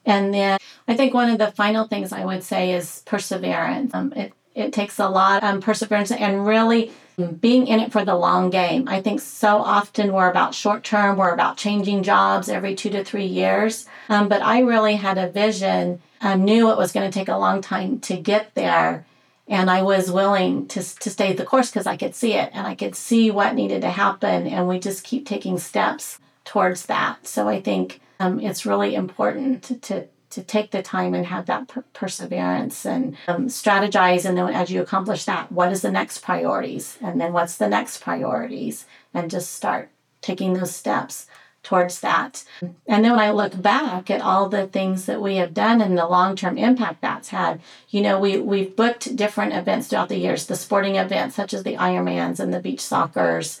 [0.04, 3.94] And then I think one of the final things I would say is perseverance.
[3.94, 6.92] Um, it, it takes a lot of um, perseverance and really
[7.40, 8.88] being in it for the long game.
[8.88, 13.04] I think so often we're about short term, we're about changing jobs every two to
[13.04, 13.86] three years.
[14.08, 17.38] Um, but I really had a vision, I knew it was going to take a
[17.38, 19.06] long time to get there.
[19.50, 22.68] And I was willing to, to stay the course because I could see it and
[22.68, 24.46] I could see what needed to happen.
[24.46, 27.26] And we just keep taking steps towards that.
[27.26, 31.66] So I think um, it's really important to, to, take the time and have that
[31.66, 34.24] per- perseverance and um, strategize.
[34.24, 36.96] And then as you accomplish that, what is the next priorities?
[37.02, 38.86] And then what's the next priorities?
[39.12, 41.26] And just start taking those steps
[41.70, 42.42] towards that.
[42.60, 45.96] And then when I look back at all the things that we have done and
[45.96, 50.46] the long-term impact that's had, you know, we we've booked different events throughout the years,
[50.46, 53.60] the sporting events such as the Ironmans and the beach soccers,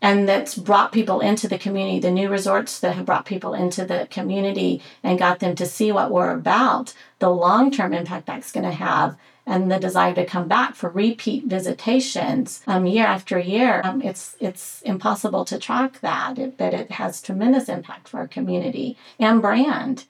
[0.00, 3.84] and that's brought people into the community, the new resorts that have brought people into
[3.84, 8.64] the community and got them to see what we're about, the long-term impact that's going
[8.64, 13.82] to have and the desire to come back for repeat visitations um, year after year,
[13.84, 16.38] um, it's it's impossible to track that.
[16.38, 20.06] It, but it has tremendous impact for our community and brand.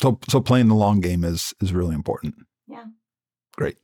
[0.00, 2.34] So so playing the long game is is really important.
[2.68, 2.84] Yeah.
[3.56, 3.78] Great.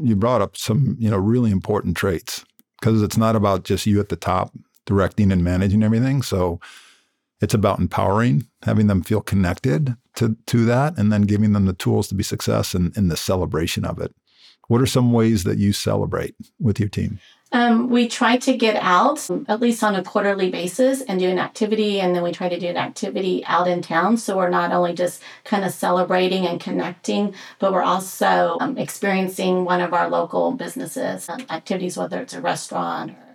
[0.00, 2.42] You brought up some, you know, really important traits
[2.80, 4.52] because it's not about just you at the top
[4.86, 6.22] directing and managing everything.
[6.22, 6.58] So
[7.42, 11.72] it's about empowering, having them feel connected to, to that, and then giving them the
[11.72, 14.14] tools to be success and in the celebration of it.
[14.68, 17.18] What are some ways that you celebrate with your team?
[17.50, 21.38] Um, we try to get out at least on a quarterly basis and do an
[21.38, 24.16] activity, and then we try to do an activity out in town.
[24.16, 29.66] So we're not only just kind of celebrating and connecting, but we're also um, experiencing
[29.66, 33.31] one of our local businesses um, activities, whether it's a restaurant or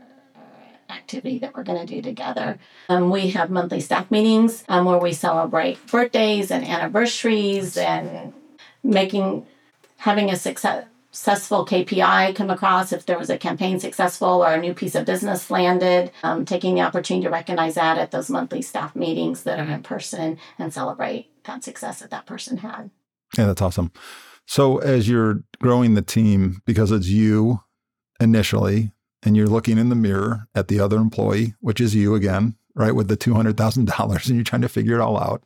[0.89, 2.59] activity that we're going to do together.
[2.89, 8.33] Um, we have monthly staff meetings um, where we celebrate birthdays and anniversaries and
[8.83, 9.45] making
[9.97, 10.85] having a success
[11.17, 15.05] successful KPI come across, if there was a campaign successful or a new piece of
[15.05, 19.59] business landed, um, taking the opportunity to recognize that at those monthly staff meetings that
[19.59, 22.91] are in person and celebrate that success that that person had.
[23.35, 23.91] Yeah, that's awesome.
[24.45, 27.61] So as you're growing the team, because it's you
[28.19, 28.91] initially,
[29.23, 32.95] and you're looking in the mirror at the other employee, which is you again, right,
[32.95, 35.43] with the $200,000, and you're trying to figure it all out.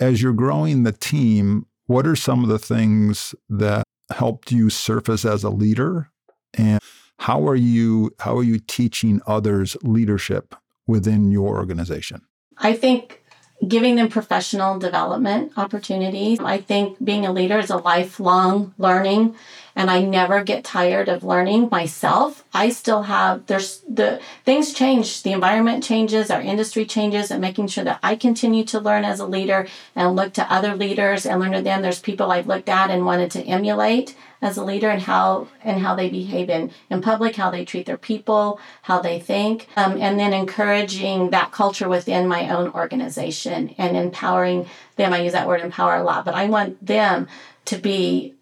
[0.00, 5.24] As you're growing the team, what are some of the things that helped you surface
[5.24, 6.10] as a leader?
[6.54, 6.80] And
[7.18, 10.54] how are you how are you teaching others leadership
[10.86, 12.22] within your organization?
[12.58, 13.22] I think
[13.66, 16.40] giving them professional development opportunities.
[16.40, 19.36] I think being a leader is a lifelong learning
[19.74, 22.44] and I never get tired of learning myself.
[22.52, 27.68] I still have there's the things change, the environment changes, our industry changes, and making
[27.68, 31.40] sure that I continue to learn as a leader and look to other leaders and
[31.40, 31.82] learn to them.
[31.82, 35.80] There's people I've looked at and wanted to emulate as a leader and how and
[35.80, 40.00] how they behave in, in public, how they treat their people, how they think, um,
[40.00, 45.12] and then encouraging that culture within my own organization and empowering them.
[45.12, 47.28] I use that word empower a lot, but I want them
[47.66, 48.34] to be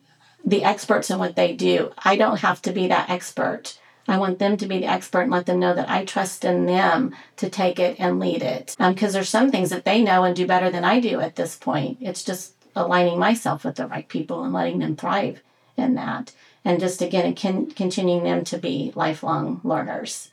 [0.50, 1.92] the experts in what they do.
[1.98, 3.78] I don't have to be that expert.
[4.08, 6.66] I want them to be the expert and let them know that I trust in
[6.66, 8.74] them to take it and lead it.
[8.78, 11.36] Because um, there's some things that they know and do better than I do at
[11.36, 11.98] this point.
[12.00, 15.42] It's just aligning myself with the right people and letting them thrive
[15.76, 16.32] in that.
[16.64, 20.30] And just again, can, continuing them to be lifelong learners.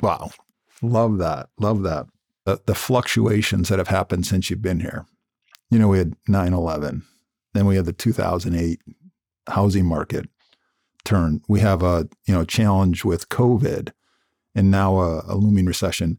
[0.00, 0.30] Wow.
[0.80, 1.48] Love that.
[1.58, 2.06] Love that.
[2.44, 5.06] The, the fluctuations that have happened since you've been here.
[5.70, 7.02] You know, we had 9 11,
[7.54, 8.80] then we had the 2008
[9.48, 10.28] housing market
[11.04, 11.42] turn.
[11.48, 13.92] We have a you know challenge with COVID,
[14.54, 16.18] and now a, a looming recession.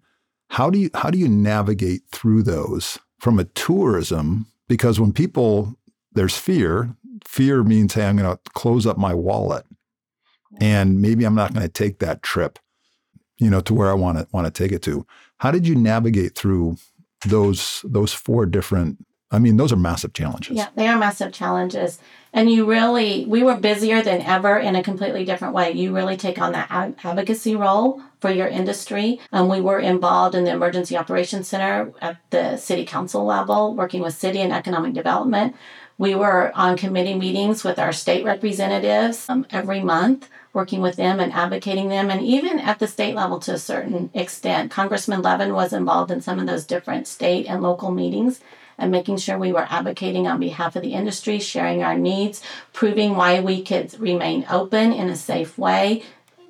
[0.49, 4.47] How do you how do you navigate through those from a tourism?
[4.67, 5.75] Because when people
[6.13, 9.65] there's fear, fear means hey, I'm going to close up my wallet,
[10.59, 12.59] and maybe I'm not going to take that trip,
[13.38, 15.05] you know, to where I want to want to take it to.
[15.38, 16.77] How did you navigate through
[17.25, 20.55] those those four different I mean, those are massive challenges.
[20.55, 21.99] Yeah, they are massive challenges.
[22.31, 25.71] And you really, we were busier than ever in a completely different way.
[25.71, 29.19] You really take on that advocacy role for your industry.
[29.31, 34.01] Um, we were involved in the Emergency Operations Center at the city council level, working
[34.01, 35.55] with city and economic development.
[35.97, 41.21] We were on committee meetings with our state representatives um, every month, working with them
[41.21, 42.11] and advocating them.
[42.11, 46.21] And even at the state level to a certain extent, Congressman Levin was involved in
[46.21, 48.41] some of those different state and local meetings
[48.77, 52.41] and making sure we were advocating on behalf of the industry, sharing our needs,
[52.73, 56.03] proving why we could remain open in a safe way.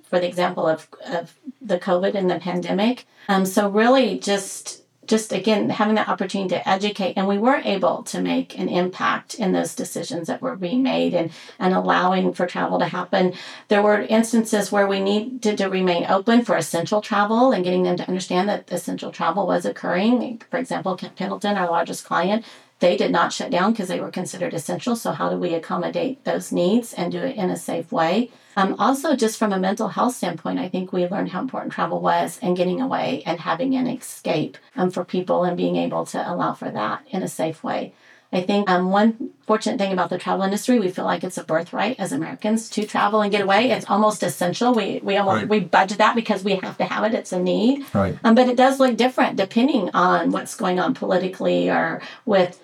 [0.03, 3.07] For the example of, of the COVID and the pandemic.
[3.27, 8.03] Um, so, really, just just again having the opportunity to educate and we were able
[8.03, 12.45] to make an impact in those decisions that were being made and and allowing for
[12.45, 13.33] travel to happen
[13.67, 17.97] there were instances where we needed to remain open for essential travel and getting them
[17.97, 22.45] to understand that essential travel was occurring for example Camp Pendleton our largest client
[22.79, 24.95] they did not shut down because they were considered essential.
[24.95, 28.31] So, how do we accommodate those needs and do it in a safe way?
[28.55, 31.99] Um, also, just from a mental health standpoint, I think we learned how important travel
[31.99, 36.31] was and getting away and having an escape um, for people and being able to
[36.31, 37.93] allow for that in a safe way.
[38.31, 41.43] I think um, one fortunate thing about the travel industry, we feel like it's a
[41.43, 43.71] birthright as Americans to travel and get away.
[43.71, 44.73] It's almost essential.
[44.73, 45.49] We we almost right.
[45.49, 47.13] we budget that because we have to have it.
[47.13, 47.85] It's a need.
[47.93, 48.17] Right.
[48.23, 52.59] Um, but it does look different depending on what's going on politically or with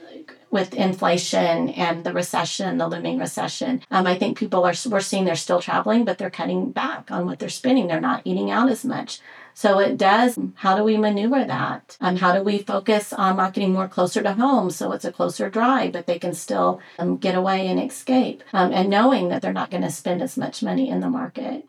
[0.51, 3.81] with inflation and the recession, the looming recession.
[3.89, 7.25] Um, I think people are we're seeing they're still traveling, but they're cutting back on
[7.25, 7.87] what they're spending.
[7.87, 9.21] They're not eating out as much.
[9.53, 10.37] So it does.
[10.55, 11.97] How do we maneuver that?
[11.99, 15.49] Um, how do we focus on marketing more closer to home so it's a closer
[15.49, 19.53] drive, but they can still um, get away and escape, um, and knowing that they're
[19.53, 21.65] not going to spend as much money in the market.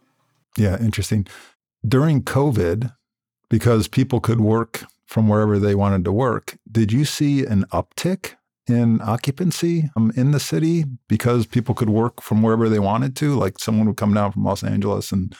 [0.57, 1.27] Yeah, interesting.
[1.87, 2.95] During COVID,
[3.49, 8.35] because people could work from wherever they wanted to work, did you see an uptick
[8.69, 13.35] in occupancy um, in the city because people could work from wherever they wanted to?
[13.35, 15.35] Like someone would come down from Los Angeles and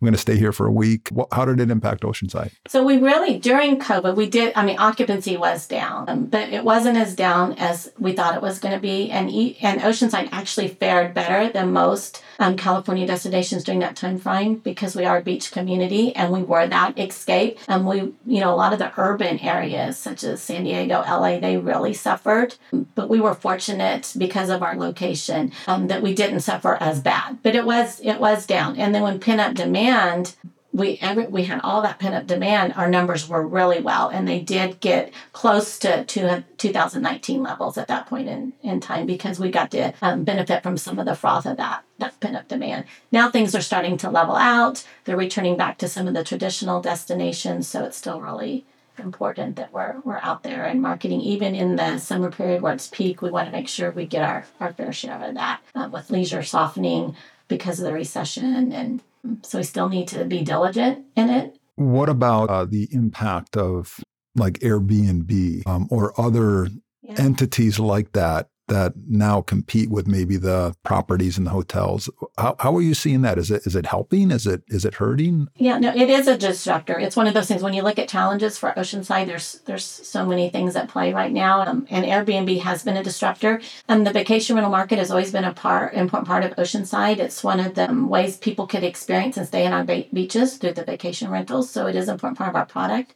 [0.00, 1.08] I'm going to stay here for a week.
[1.32, 2.50] How did it impact Oceanside?
[2.68, 6.64] So we really, during COVID, we did, I mean, occupancy was down, um, but it
[6.64, 9.10] wasn't as down as we thought it was going to be.
[9.10, 14.56] And, and Oceanside actually fared better than most um, California destinations during that time frame
[14.56, 17.58] because we are a beach community and we were that escape.
[17.66, 21.38] And we, you know, a lot of the urban areas such as San Diego, LA,
[21.40, 22.56] they really suffered.
[22.94, 27.38] But we were fortunate because of our location um, that we didn't suffer as bad.
[27.42, 28.76] But it was it was down.
[28.76, 30.36] And then when pin up demand demand
[30.72, 32.74] we every, we had all that pent up demand.
[32.76, 37.88] Our numbers were really well, and they did get close to, to 2019 levels at
[37.88, 41.14] that point in, in time because we got to um, benefit from some of the
[41.14, 42.84] froth of that that pent up demand.
[43.10, 44.86] Now things are starting to level out.
[45.04, 48.66] They're returning back to some of the traditional destinations, so it's still really
[48.98, 52.88] important that we're we're out there and marketing even in the summer period where it's
[52.88, 53.22] peak.
[53.22, 56.10] We want to make sure we get our our fair share of that uh, with
[56.10, 57.16] leisure softening
[57.48, 59.00] because of the recession and
[59.42, 61.58] so we still need to be diligent in it.
[61.76, 64.00] What about uh, the impact of
[64.34, 66.68] like Airbnb um, or other
[67.02, 67.14] yeah.
[67.18, 72.10] entities like that that now compete with maybe the properties and the hotels.
[72.38, 73.38] How, how are you seeing that?
[73.38, 74.30] Is it is it helping?
[74.30, 75.48] Is it is it hurting?
[75.56, 76.98] Yeah, no, it is a disruptor.
[76.98, 79.26] It's one of those things when you look at challenges for Oceanside.
[79.26, 83.04] There's there's so many things at play right now, um, and Airbnb has been a
[83.04, 83.60] disruptor.
[83.88, 87.18] And the vacation rental market has always been a part important part of Oceanside.
[87.18, 90.84] It's one of the ways people could experience and stay on our beaches through the
[90.84, 91.70] vacation rentals.
[91.70, 93.14] So it is an important part of our product.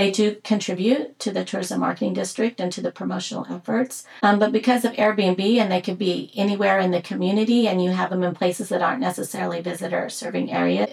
[0.00, 4.06] They do contribute to the tourism marketing district and to the promotional efforts.
[4.22, 7.90] Um, but because of Airbnb and they could be anywhere in the community and you
[7.90, 10.88] have them in places that aren't necessarily visitor serving area,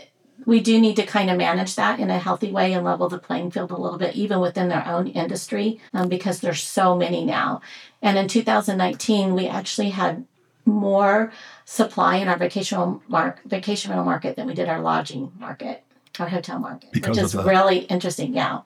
[0.45, 3.17] we do need to kind of manage that in a healthy way and level the
[3.17, 7.23] playing field a little bit, even within their own industry, um, because there's so many
[7.23, 7.61] now.
[8.01, 10.25] And in 2019, we actually had
[10.65, 11.31] more
[11.63, 15.85] supply in our vacation mark vacation rental market than we did our lodging market,
[16.19, 18.33] our hotel market, because which is really interesting.
[18.33, 18.63] Yeah.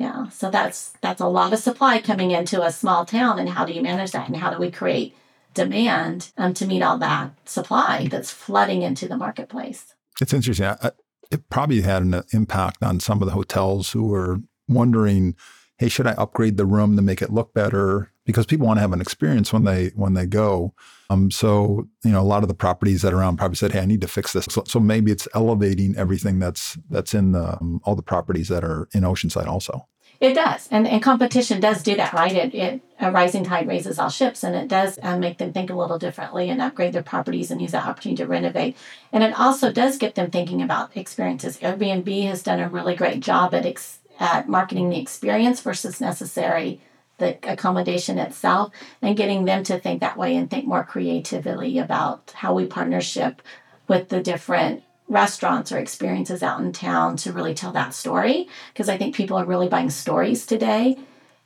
[0.00, 3.66] Yeah, so that's that's a lot of supply coming into a small town, and how
[3.66, 5.14] do you manage that, and how do we create
[5.52, 9.94] demand um, to meet all that supply that's flooding into the marketplace?
[10.18, 10.64] It's interesting.
[10.64, 10.92] I,
[11.30, 15.36] it probably had an impact on some of the hotels who were wondering,
[15.76, 18.82] "Hey, should I upgrade the room to make it look better?" Because people want to
[18.82, 20.72] have an experience when they when they go.
[21.10, 23.80] Um, so you know, a lot of the properties that are around probably said, "Hey,
[23.80, 27.58] I need to fix this." So, so maybe it's elevating everything that's that's in the,
[27.60, 29.86] um, all the properties that are in Oceanside also.
[30.20, 32.32] It does, and, and competition does do that, right?
[32.32, 35.70] It, it a rising tide raises all ships, and it does um, make them think
[35.70, 38.76] a little differently and upgrade their properties and use that opportunity to renovate.
[39.12, 41.58] And it also does get them thinking about experiences.
[41.58, 46.80] Airbnb has done a really great job at ex- at marketing the experience versus necessary
[47.20, 52.32] the accommodation itself, and getting them to think that way and think more creatively about
[52.34, 53.40] how we partnership
[53.86, 58.88] with the different restaurants or experiences out in town to really tell that story because
[58.88, 60.98] I think people are really buying stories today.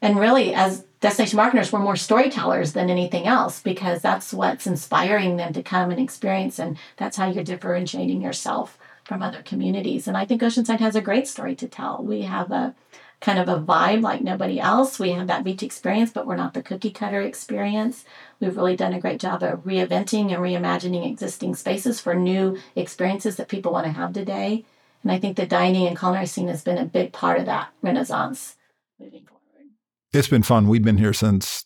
[0.03, 5.37] And really, as destination marketers, we're more storytellers than anything else because that's what's inspiring
[5.37, 6.59] them to come and experience.
[6.59, 10.07] And that's how you're differentiating yourself from other communities.
[10.07, 12.03] And I think Oceanside has a great story to tell.
[12.03, 12.75] We have a
[13.25, 14.99] kind of a vibe like nobody else.
[14.99, 18.05] We have that beach experience, but we're not the cookie cutter experience.
[18.39, 23.37] We've really done a great job of reinventing and reimagining existing spaces for new experiences
[23.37, 24.66] that people want to have today.
[25.03, 27.68] And I think the dining and culinary scene has been a big part of that
[27.81, 28.57] renaissance
[29.01, 29.70] moving forward.
[30.12, 30.68] It's been fun.
[30.68, 31.64] We've been here since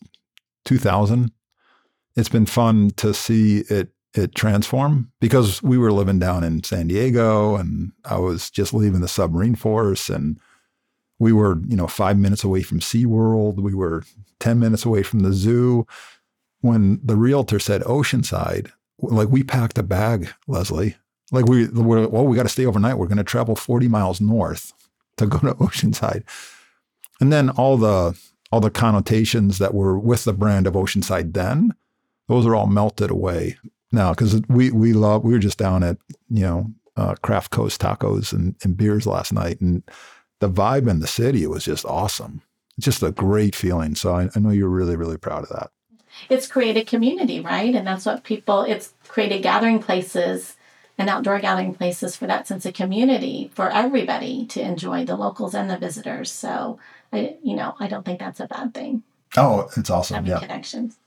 [0.63, 1.29] 2000.
[2.15, 6.87] It's been fun to see it it transform because we were living down in San
[6.87, 10.39] Diego and I was just leaving the submarine force and
[11.19, 13.61] we were, you know, five minutes away from SeaWorld.
[13.61, 14.03] We were
[14.39, 15.85] 10 minutes away from the zoo.
[16.61, 20.95] When the realtor said Oceanside, like we packed a bag, Leslee.
[21.31, 22.97] Like we, we're, well, we got to stay overnight.
[22.97, 24.73] We're going to travel 40 miles north
[25.17, 26.23] to go to Oceanside.
[27.21, 28.19] And then all the
[28.51, 31.75] all the connotations that were with the brand of Oceanside then,
[32.27, 33.57] those are all melted away
[33.91, 35.23] now because we we love.
[35.23, 35.97] We were just down at
[36.29, 39.83] you know uh, Craft Coast Tacos and, and beers last night, and
[40.39, 42.41] the vibe in the city was just awesome.
[42.79, 43.95] Just a great feeling.
[43.95, 45.71] So I, I know you're really, really proud of that.
[46.29, 47.73] It's created community, right?
[47.75, 50.55] And that's what people, it's created gathering places
[50.97, 55.53] and outdoor gathering places for that sense of community for everybody to enjoy, the locals
[55.53, 56.31] and the visitors.
[56.31, 56.79] So,
[57.13, 59.03] I, you know, I don't think that's a bad thing.
[59.37, 60.15] Oh, it's awesome.
[60.15, 60.39] Having Yeah.
[60.39, 60.97] connections.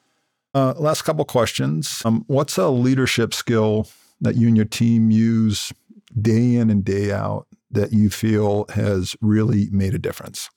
[0.55, 2.03] Uh, last couple questions.
[2.05, 3.89] Um, what's a leadership skill
[4.21, 5.73] that you and your team use
[6.21, 10.51] day in and day out that you feel has really made a difference?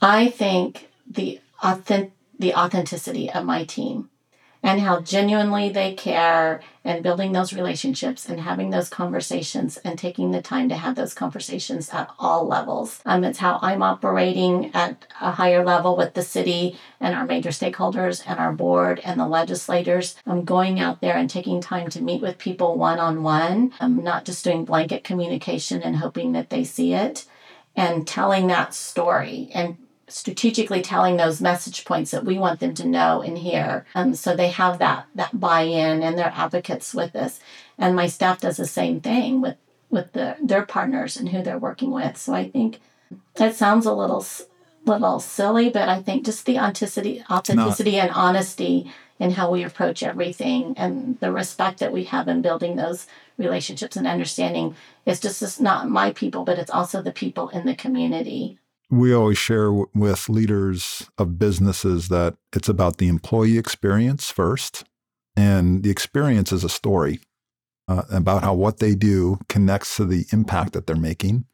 [0.00, 4.10] I think the authentic, the authenticity of my team
[4.62, 10.30] and how genuinely they care and building those relationships and having those conversations and taking
[10.30, 13.00] the time to have those conversations at all levels.
[13.04, 17.50] Um, it's how I'm operating at a higher level with the city and our major
[17.50, 20.16] stakeholders and our board and the legislators.
[20.26, 23.72] I'm going out there and taking time to meet with people one on one.
[23.80, 27.26] I'm not just doing blanket communication and hoping that they see it
[27.74, 29.76] and telling that story and
[30.12, 33.86] strategically telling those message points that we want them to know and hear.
[33.94, 37.40] Um, so they have that that buy-in and they're advocates with us
[37.78, 39.56] and my staff does the same thing with
[39.90, 42.16] with the, their partners and who they're working with.
[42.16, 42.80] So i think
[43.34, 44.24] that sounds a little
[44.84, 50.02] little silly but i think just the authenticity authenticity and honesty in how we approach
[50.02, 53.06] everything and the respect that we have in building those
[53.38, 54.74] relationships and understanding
[55.06, 58.58] it's just it's not my people but it's also the people in the community
[58.92, 64.84] We always share w- with leaders of businesses that it's about the employee experience first,
[65.34, 67.20] and the experience is a story
[67.88, 71.46] uh, about how what they do connects to the impact that they're making,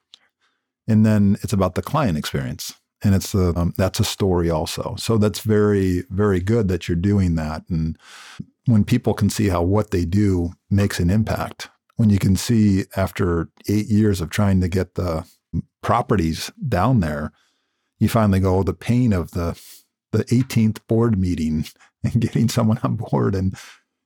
[0.88, 2.74] and then it's about the client experience,
[3.04, 4.96] and it's the um, that's a story also.
[4.98, 7.96] So that's very very good that you're doing that, and
[8.66, 12.86] when people can see how what they do makes an impact, when you can see
[12.96, 15.24] after eight years of trying to get the
[15.82, 17.32] properties down there,
[17.98, 19.60] you finally go oh, the pain of the
[20.12, 21.66] the 18th board meeting
[22.04, 23.56] and getting someone on board and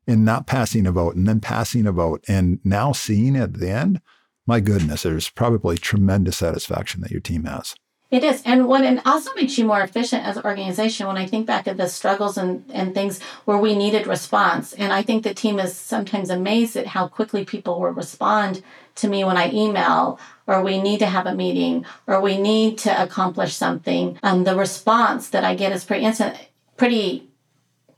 [0.06, 3.70] and not passing a vote and then passing a vote and now seeing at the
[3.70, 4.00] end.
[4.46, 7.76] My goodness, there's probably tremendous satisfaction that your team has.
[8.12, 8.42] It is.
[8.44, 11.66] And what it also makes you more efficient as an organization when I think back
[11.66, 14.74] of the struggles and, and things where we needed response.
[14.74, 18.62] And I think the team is sometimes amazed at how quickly people will respond
[18.96, 22.76] to me when I email or we need to have a meeting or we need
[22.78, 24.18] to accomplish something.
[24.22, 26.36] Um, the response that I get is pretty instant,
[26.76, 27.30] pretty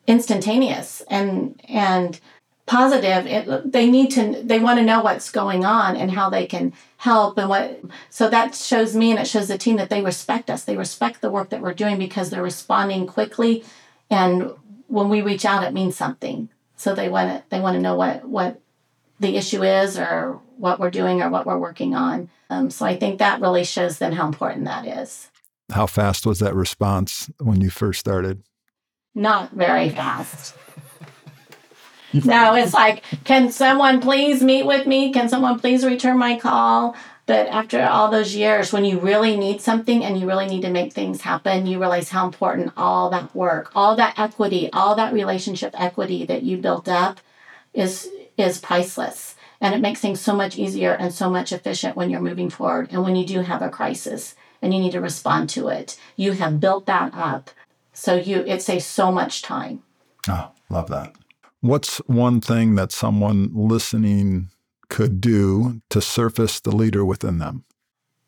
[0.07, 2.21] instantaneous and and
[2.67, 6.47] positive it, they need to they want to know what's going on and how they
[6.47, 6.73] can
[7.05, 10.49] help and what so that shows me and it shows the team that they respect
[10.49, 10.65] us.
[10.65, 13.63] They respect the work that we're doing because they're responding quickly.
[14.09, 14.53] And
[14.89, 16.49] when we reach out it means something.
[16.77, 18.61] So they want to they want to know what what
[19.21, 22.31] the issue is or what we're doing or what we're working on.
[22.49, 25.29] Um, so i think that really shows them how important that is.
[25.73, 28.43] How fast was that response when you first started?
[29.15, 30.57] not very fast.
[32.25, 35.13] No, it's like, can someone please meet with me?
[35.13, 36.97] Can someone please return my call?
[37.27, 40.71] But after all those years, when you really need something and you really need to
[40.71, 45.15] make things happen, you realize how important all that work, all that equity, all that
[45.15, 47.21] relationship equity that you built up
[47.73, 49.37] is is priceless.
[49.61, 52.89] And it makes things so much easier and so much efficient when you're moving forward.
[52.91, 56.33] And when you do have a crisis and you need to respond to it, you
[56.33, 57.51] have built that up.
[57.95, 59.83] So you it saves so much time.
[60.29, 61.15] Oh, love that.
[61.65, 64.51] What's one thing that someone listening
[64.91, 67.65] could do to surface the leader within them?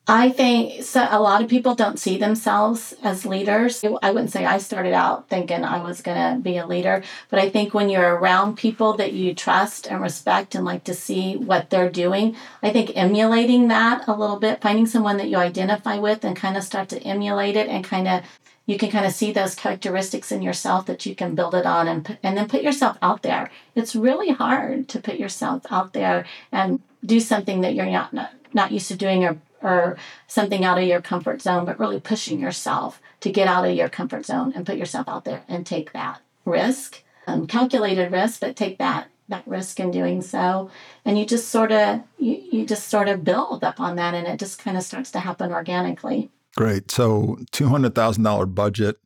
[0.08, 3.84] I think so, a lot of people don't see themselves as leaders.
[4.00, 7.38] I wouldn't say I started out thinking I was going to be a leader, but
[7.38, 11.36] I think when you're around people that you trust and respect and like to see
[11.36, 15.98] what they're doing, I think emulating that a little bit, finding someone that you identify
[15.98, 18.22] with and kind of start to emulate it and kind of
[18.66, 21.88] you can kind of see those characteristics in yourself that you can build it on
[21.88, 23.50] and and then put yourself out there.
[23.74, 28.32] It's really hard to put yourself out there and do something that you're not not,
[28.52, 29.96] not used to doing or or
[30.26, 33.88] something out of your comfort zone, but really pushing yourself to get out of your
[33.88, 38.56] comfort zone and put yourself out there and take that risk, um, calculated risk, but
[38.56, 40.70] take that that risk in doing so.
[41.04, 44.26] And you just sort of you, you just sort of build up on that, and
[44.26, 46.30] it just kind of starts to happen organically.
[46.56, 46.90] Great.
[46.90, 48.96] So, $200,000 budget.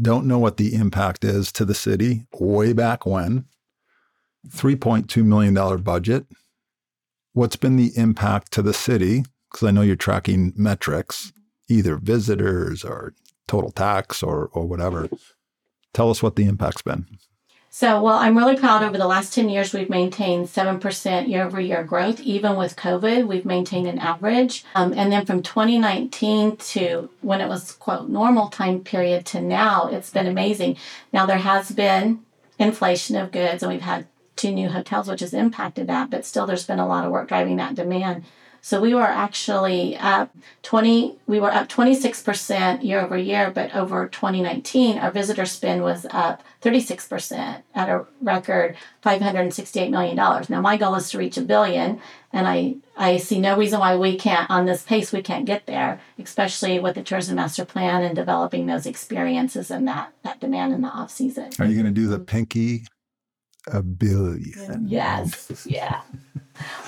[0.00, 3.44] Don't know what the impact is to the city way back when.
[4.48, 6.26] $3.2 million budget.
[7.32, 9.24] What's been the impact to the city?
[9.50, 11.32] Because I know you're tracking metrics,
[11.68, 13.14] either visitors or
[13.46, 15.08] total tax or, or whatever.
[15.92, 17.06] Tell us what the impact's been.
[17.76, 21.60] So, well, I'm really proud over the last 10 years, we've maintained 7% year over
[21.60, 22.20] year growth.
[22.20, 24.64] Even with COVID, we've maintained an average.
[24.76, 29.88] Um, and then from 2019 to when it was, quote, normal time period to now,
[29.88, 30.76] it's been amazing.
[31.12, 32.20] Now, there has been
[32.60, 34.06] inflation of goods, and we've had
[34.36, 37.26] two new hotels, which has impacted that, but still there's been a lot of work
[37.26, 38.22] driving that demand.
[38.64, 44.08] So we were actually up 20, we were up 26% year over year, but over
[44.08, 50.16] 2019, our visitor spend was up 36% at a record $568 million.
[50.16, 52.00] Now my goal is to reach a billion,
[52.32, 55.66] and I, I see no reason why we can't, on this pace, we can't get
[55.66, 60.72] there, especially with the tourism master plan and developing those experiences and that, that demand
[60.72, 61.50] in the off season.
[61.58, 62.86] Are you going to do the pinky
[63.68, 64.86] a billion?
[64.86, 66.00] Yes, yeah.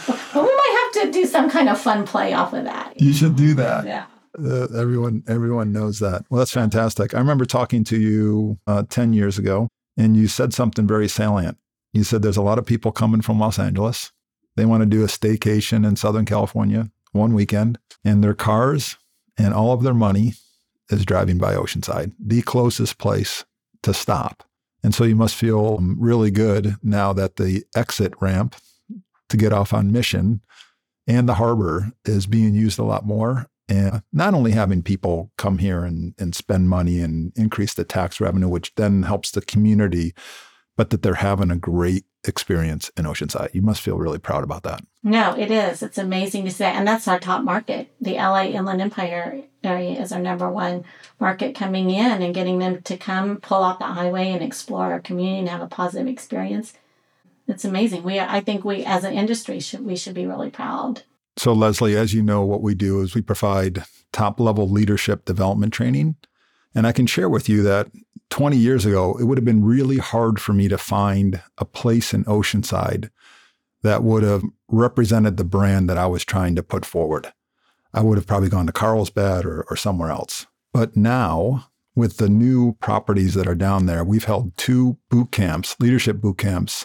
[0.06, 3.00] but we might have to do some kind of fun play off of that.
[3.00, 3.86] You should do that.
[3.86, 4.06] Yeah.
[4.38, 6.24] Uh, everyone, everyone knows that.
[6.28, 7.14] Well, that's fantastic.
[7.14, 11.56] I remember talking to you uh, ten years ago, and you said something very salient.
[11.92, 14.12] You said there's a lot of people coming from Los Angeles.
[14.56, 18.96] They want to do a staycation in Southern California one weekend, and their cars
[19.38, 20.34] and all of their money
[20.90, 23.44] is driving by Oceanside, the closest place
[23.82, 24.44] to stop.
[24.86, 28.54] And so you must feel um, really good now that the exit ramp
[29.28, 30.42] to get off on mission
[31.08, 33.46] and the harbor is being used a lot more.
[33.68, 38.20] And not only having people come here and, and spend money and increase the tax
[38.20, 40.14] revenue, which then helps the community,
[40.76, 43.54] but that they're having a great experience in Oceanside.
[43.54, 44.82] You must feel really proud about that.
[45.02, 45.82] No, it is.
[45.82, 46.76] It's amazing to see that.
[46.76, 47.88] And that's our top market.
[48.00, 50.84] The LA Inland Empire area is our number one
[51.18, 55.00] market coming in and getting them to come pull off the highway and explore our
[55.00, 56.74] community and have a positive experience.
[57.48, 58.02] It's amazing.
[58.02, 61.02] We I think we as an industry should we should be really proud.
[61.36, 65.72] So Leslee, as you know, what we do is we provide top level leadership development
[65.72, 66.16] training.
[66.76, 67.88] And I can share with you that
[68.28, 72.12] 20 years ago, it would have been really hard for me to find a place
[72.12, 73.08] in Oceanside
[73.82, 77.32] that would have represented the brand that I was trying to put forward.
[77.94, 80.46] I would have probably gone to Carlsbad or, or somewhere else.
[80.74, 85.76] But now, with the new properties that are down there, we've held two boot camps,
[85.80, 86.84] leadership boot camps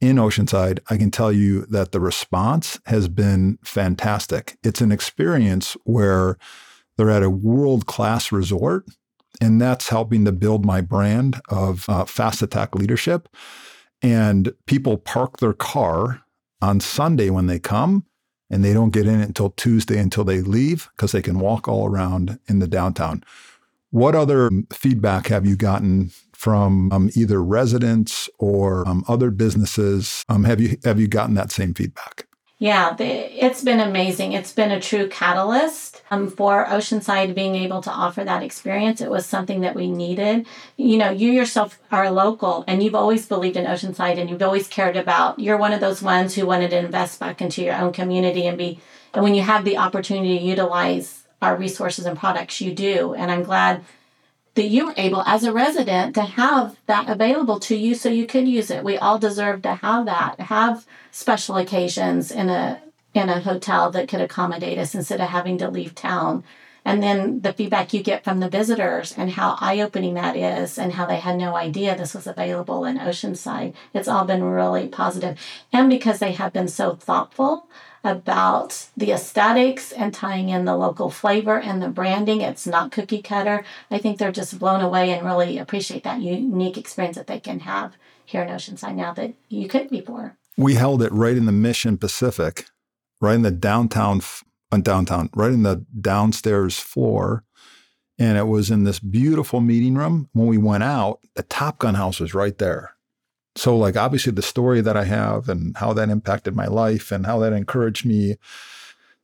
[0.00, 0.78] in Oceanside.
[0.88, 4.56] I can tell you that the response has been fantastic.
[4.62, 6.38] It's an experience where
[6.96, 8.86] they're at a world class resort
[9.40, 13.28] and that's helping to build my brand of uh, fast attack leadership.
[14.02, 16.22] And people park their car
[16.60, 18.04] on Sunday when they come,
[18.50, 21.86] and they don't get in until Tuesday until they leave because they can walk all
[21.86, 23.22] around in the downtown.
[23.90, 30.24] What other feedback have you gotten from um, either residents or um, other businesses?
[30.28, 32.27] Um, have you have you gotten that same feedback?
[32.60, 34.32] Yeah, the, it's been amazing.
[34.32, 39.00] It's been a true catalyst um, for Oceanside being able to offer that experience.
[39.00, 40.44] It was something that we needed.
[40.76, 44.66] You know, you yourself are local and you've always believed in Oceanside and you've always
[44.66, 47.92] cared about, you're one of those ones who wanted to invest back into your own
[47.92, 48.80] community and be,
[49.14, 53.14] and when you have the opportunity to utilize our resources and products, you do.
[53.14, 53.84] And I'm glad
[54.58, 58.26] that you were able as a resident to have that available to you so you
[58.26, 58.82] could use it.
[58.82, 62.82] We all deserve to have that, have special occasions in a
[63.14, 66.42] in a hotel that could accommodate us instead of having to leave town.
[66.88, 70.78] And then the feedback you get from the visitors and how eye opening that is,
[70.78, 73.74] and how they had no idea this was available in Oceanside.
[73.92, 75.38] It's all been really positive.
[75.70, 77.68] And because they have been so thoughtful
[78.02, 82.40] about the aesthetics and tying in the local flavor and the branding.
[82.40, 83.64] It's not cookie cutter.
[83.90, 87.60] I think they're just blown away and really appreciate that unique experience that they can
[87.60, 90.38] have here in Oceanside now that you couldn't before.
[90.56, 92.66] We held it right in the Mission Pacific,
[93.20, 94.22] right in the downtown,
[94.72, 97.44] uh, downtown, right in the downstairs floor.
[98.20, 100.28] And it was in this beautiful meeting room.
[100.32, 102.96] When we went out, the Top Gun house was right there
[103.58, 107.26] so like obviously the story that I have and how that impacted my life and
[107.26, 108.36] how that encouraged me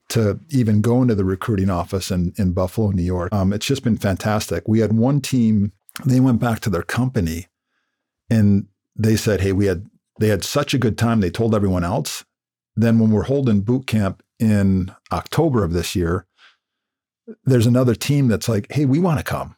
[0.09, 3.33] to even go into the recruiting office in, in Buffalo, New York.
[3.33, 4.67] Um, it's just been fantastic.
[4.67, 5.73] We had one team,
[6.05, 7.47] they went back to their company
[8.29, 8.67] and
[8.97, 9.89] they said, Hey, we had
[10.21, 11.21] they had such a good time.
[11.21, 12.25] They told everyone else.
[12.77, 16.27] Then when we're holding boot camp in October of this year,
[17.45, 19.57] there's another team that's like, Hey, we want to come.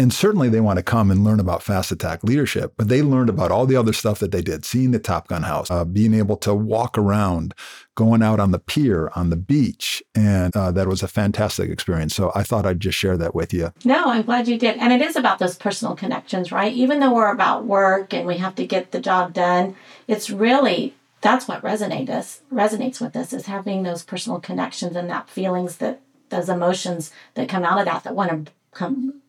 [0.00, 3.28] And certainly they want to come and learn about fast attack leadership, but they learned
[3.28, 6.14] about all the other stuff that they did, seeing the Top Gun house, uh, being
[6.14, 7.52] able to walk around,
[7.96, 10.02] going out on the pier, on the beach.
[10.14, 12.14] And uh, that was a fantastic experience.
[12.14, 13.74] So I thought I'd just share that with you.
[13.84, 14.78] No, I'm glad you did.
[14.78, 16.72] And it is about those personal connections, right?
[16.72, 19.76] Even though we're about work and we have to get the job done,
[20.08, 25.28] it's really that's what resonates resonates with us is having those personal connections and that
[25.28, 26.00] feelings that
[26.30, 29.20] those emotions that come out of that that want to come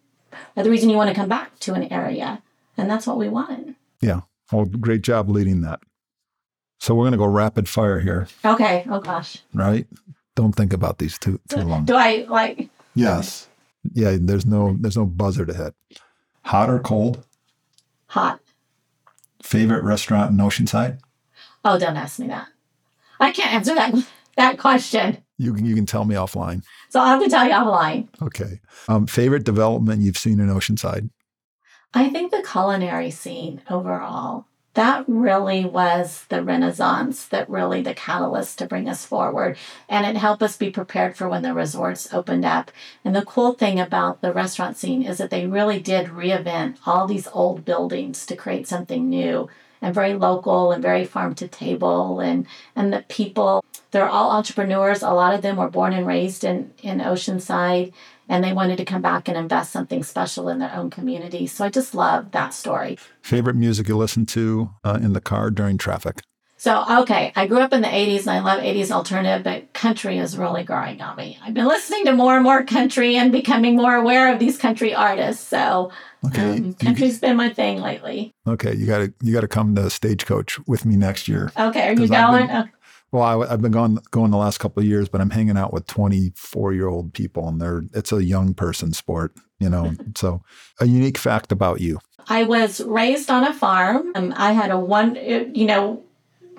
[0.56, 2.42] are the reason you want to come back to an area.
[2.78, 3.76] And that's what we want.
[4.00, 4.22] Yeah.
[4.52, 5.82] Well, great job leading that.
[6.80, 8.28] So we're going to go rapid fire here.
[8.44, 8.86] Okay.
[8.90, 9.38] Oh gosh.
[9.54, 9.88] Right?
[10.36, 11.86] Don't think about these too too long.
[11.86, 13.48] Do I like Yes.
[13.94, 15.74] Yeah, there's no there's no buzzer to hit.
[16.46, 17.26] Hot or cold?
[18.08, 18.40] Hot.
[19.44, 21.00] Favorite restaurant in Oceanside?
[21.64, 22.48] Oh, don't ask me that.
[23.20, 23.94] I can't answer that
[24.38, 25.24] that question.
[25.38, 26.64] You can you can tell me offline.
[26.90, 28.10] So I'll have to tell you offline.
[28.22, 28.60] Okay.
[28.88, 31.10] Um, favorite development you've seen in Oceanside?
[31.94, 34.46] I think the culinary scene overall,
[34.76, 39.58] that really was the renaissance, that really the catalyst to bring us forward.
[39.90, 42.72] And it helped us be prepared for when the resorts opened up.
[43.04, 47.08] And the cool thing about the restaurant scene is that they really did reinvent all
[47.08, 49.50] these old buildings to create something new
[49.82, 55.02] and very local and very farm to table and and the people they're all entrepreneurs.
[55.02, 57.94] A lot of them were born and raised in in oceanside
[58.30, 61.48] and they wanted to come back and invest something special in their own community.
[61.48, 62.98] So i just love that story.
[63.22, 66.22] Favorite music you listen to uh, in the car during traffic?
[66.62, 70.20] So okay i grew up in the 80s and i love 80s alternative but country
[70.20, 73.76] is really growing on me i've been listening to more and more country and becoming
[73.76, 75.92] more aware of these country artists so
[76.24, 76.52] Okay.
[76.52, 78.76] um, you- country's been my thing lately okay.
[78.76, 81.52] You got to you got to come to Stagecoach with me next year.
[81.58, 82.70] okay are you going been-
[83.12, 85.74] Well, I, have been going going the last couple of years, but I'm hanging out
[85.74, 89.94] with 24 year old people, and they're it's a young person sport, you know.
[90.16, 90.44] so,
[90.80, 92.00] a unique fact about you.
[92.30, 94.12] I was raised on a farm.
[94.16, 96.04] Um, I had a one, you know,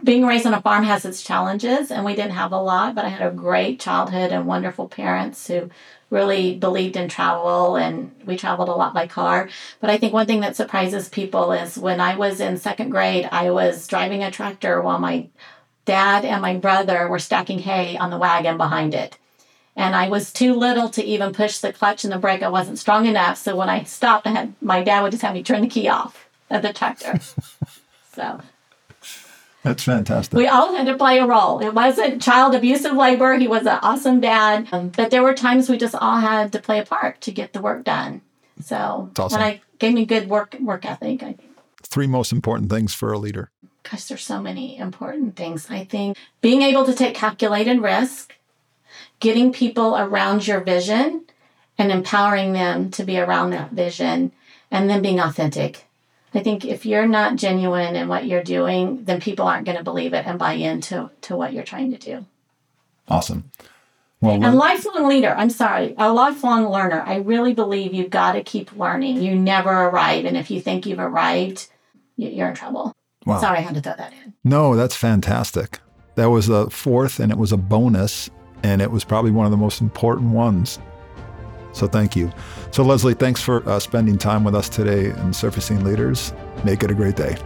[0.04, 3.04] being raised on a farm has its challenges, and we didn't have a lot, but
[3.04, 5.70] I had a great childhood and wonderful parents who
[6.10, 9.48] really believed in travel, and we traveled a lot by car.
[9.80, 13.28] But I think one thing that surprises people is when I was in second grade,
[13.30, 15.28] I was driving a tractor while my
[15.84, 19.18] dad and my brother were stacking hay on the wagon behind it.
[19.74, 22.42] And I was too little to even push the clutch and the brake.
[22.42, 23.38] I wasn't strong enough.
[23.38, 25.88] So when I stopped, I had my dad would just have me turn the key
[25.88, 27.18] off of the tractor.
[28.14, 28.40] so
[29.62, 30.36] That's fantastic.
[30.36, 31.60] we all had to play a role.
[31.60, 33.34] It wasn't child abusive labor.
[33.34, 34.66] He was an awesome dad.
[34.72, 37.52] Um, but there were times we just all had to play a part to get
[37.52, 38.22] the work done.
[38.60, 39.40] So That's awesome.
[39.40, 41.22] and I gave me good work work ethic.
[41.22, 41.56] I think.
[41.82, 43.50] Three most important things for a leader.
[43.88, 45.68] gosh, there's so many important things.
[45.70, 48.34] I think being able to take calculated risk,
[49.20, 51.24] getting people around your vision,
[51.78, 54.32] and empowering them to be around that vision,
[54.70, 55.86] and then being authentic.
[56.34, 59.84] I think if you're not genuine in what you're doing, then people aren't going to
[59.84, 62.24] believe it and buy into to what you're trying to do.
[63.08, 63.50] Awesome.
[64.20, 67.02] Well, And lifelong leader, I'm sorry, a lifelong learner.
[67.04, 69.20] I really believe you've got to keep learning.
[69.20, 70.24] You never arrive.
[70.24, 71.68] And if you think you've arrived,
[72.16, 72.92] you- you're in trouble.
[73.26, 73.40] Wow.
[73.40, 74.32] Sorry, I had to throw that in.
[74.44, 75.80] no, that's fantastic.
[76.14, 78.30] That was the fourth, and it was a bonus,
[78.62, 80.78] and it was probably one of the most important ones.
[81.72, 82.32] So thank you.
[82.70, 86.32] So Leslee, thanks for uh, spending time with us today and surfacing leaders.
[86.64, 87.36] Make it a great day.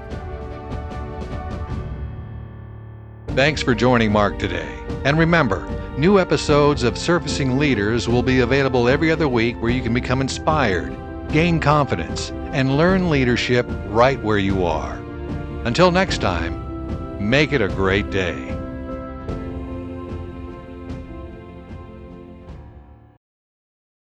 [3.29, 4.67] Thanks for joining Marc today.
[5.05, 5.69] And remember,
[5.99, 10.23] new episodes of Surfacing Leaders will be available every other week where you can become
[10.23, 10.97] inspired,
[11.31, 14.95] gain confidence, and learn leadership right where you are.
[15.67, 18.56] Until next time, make it a great day.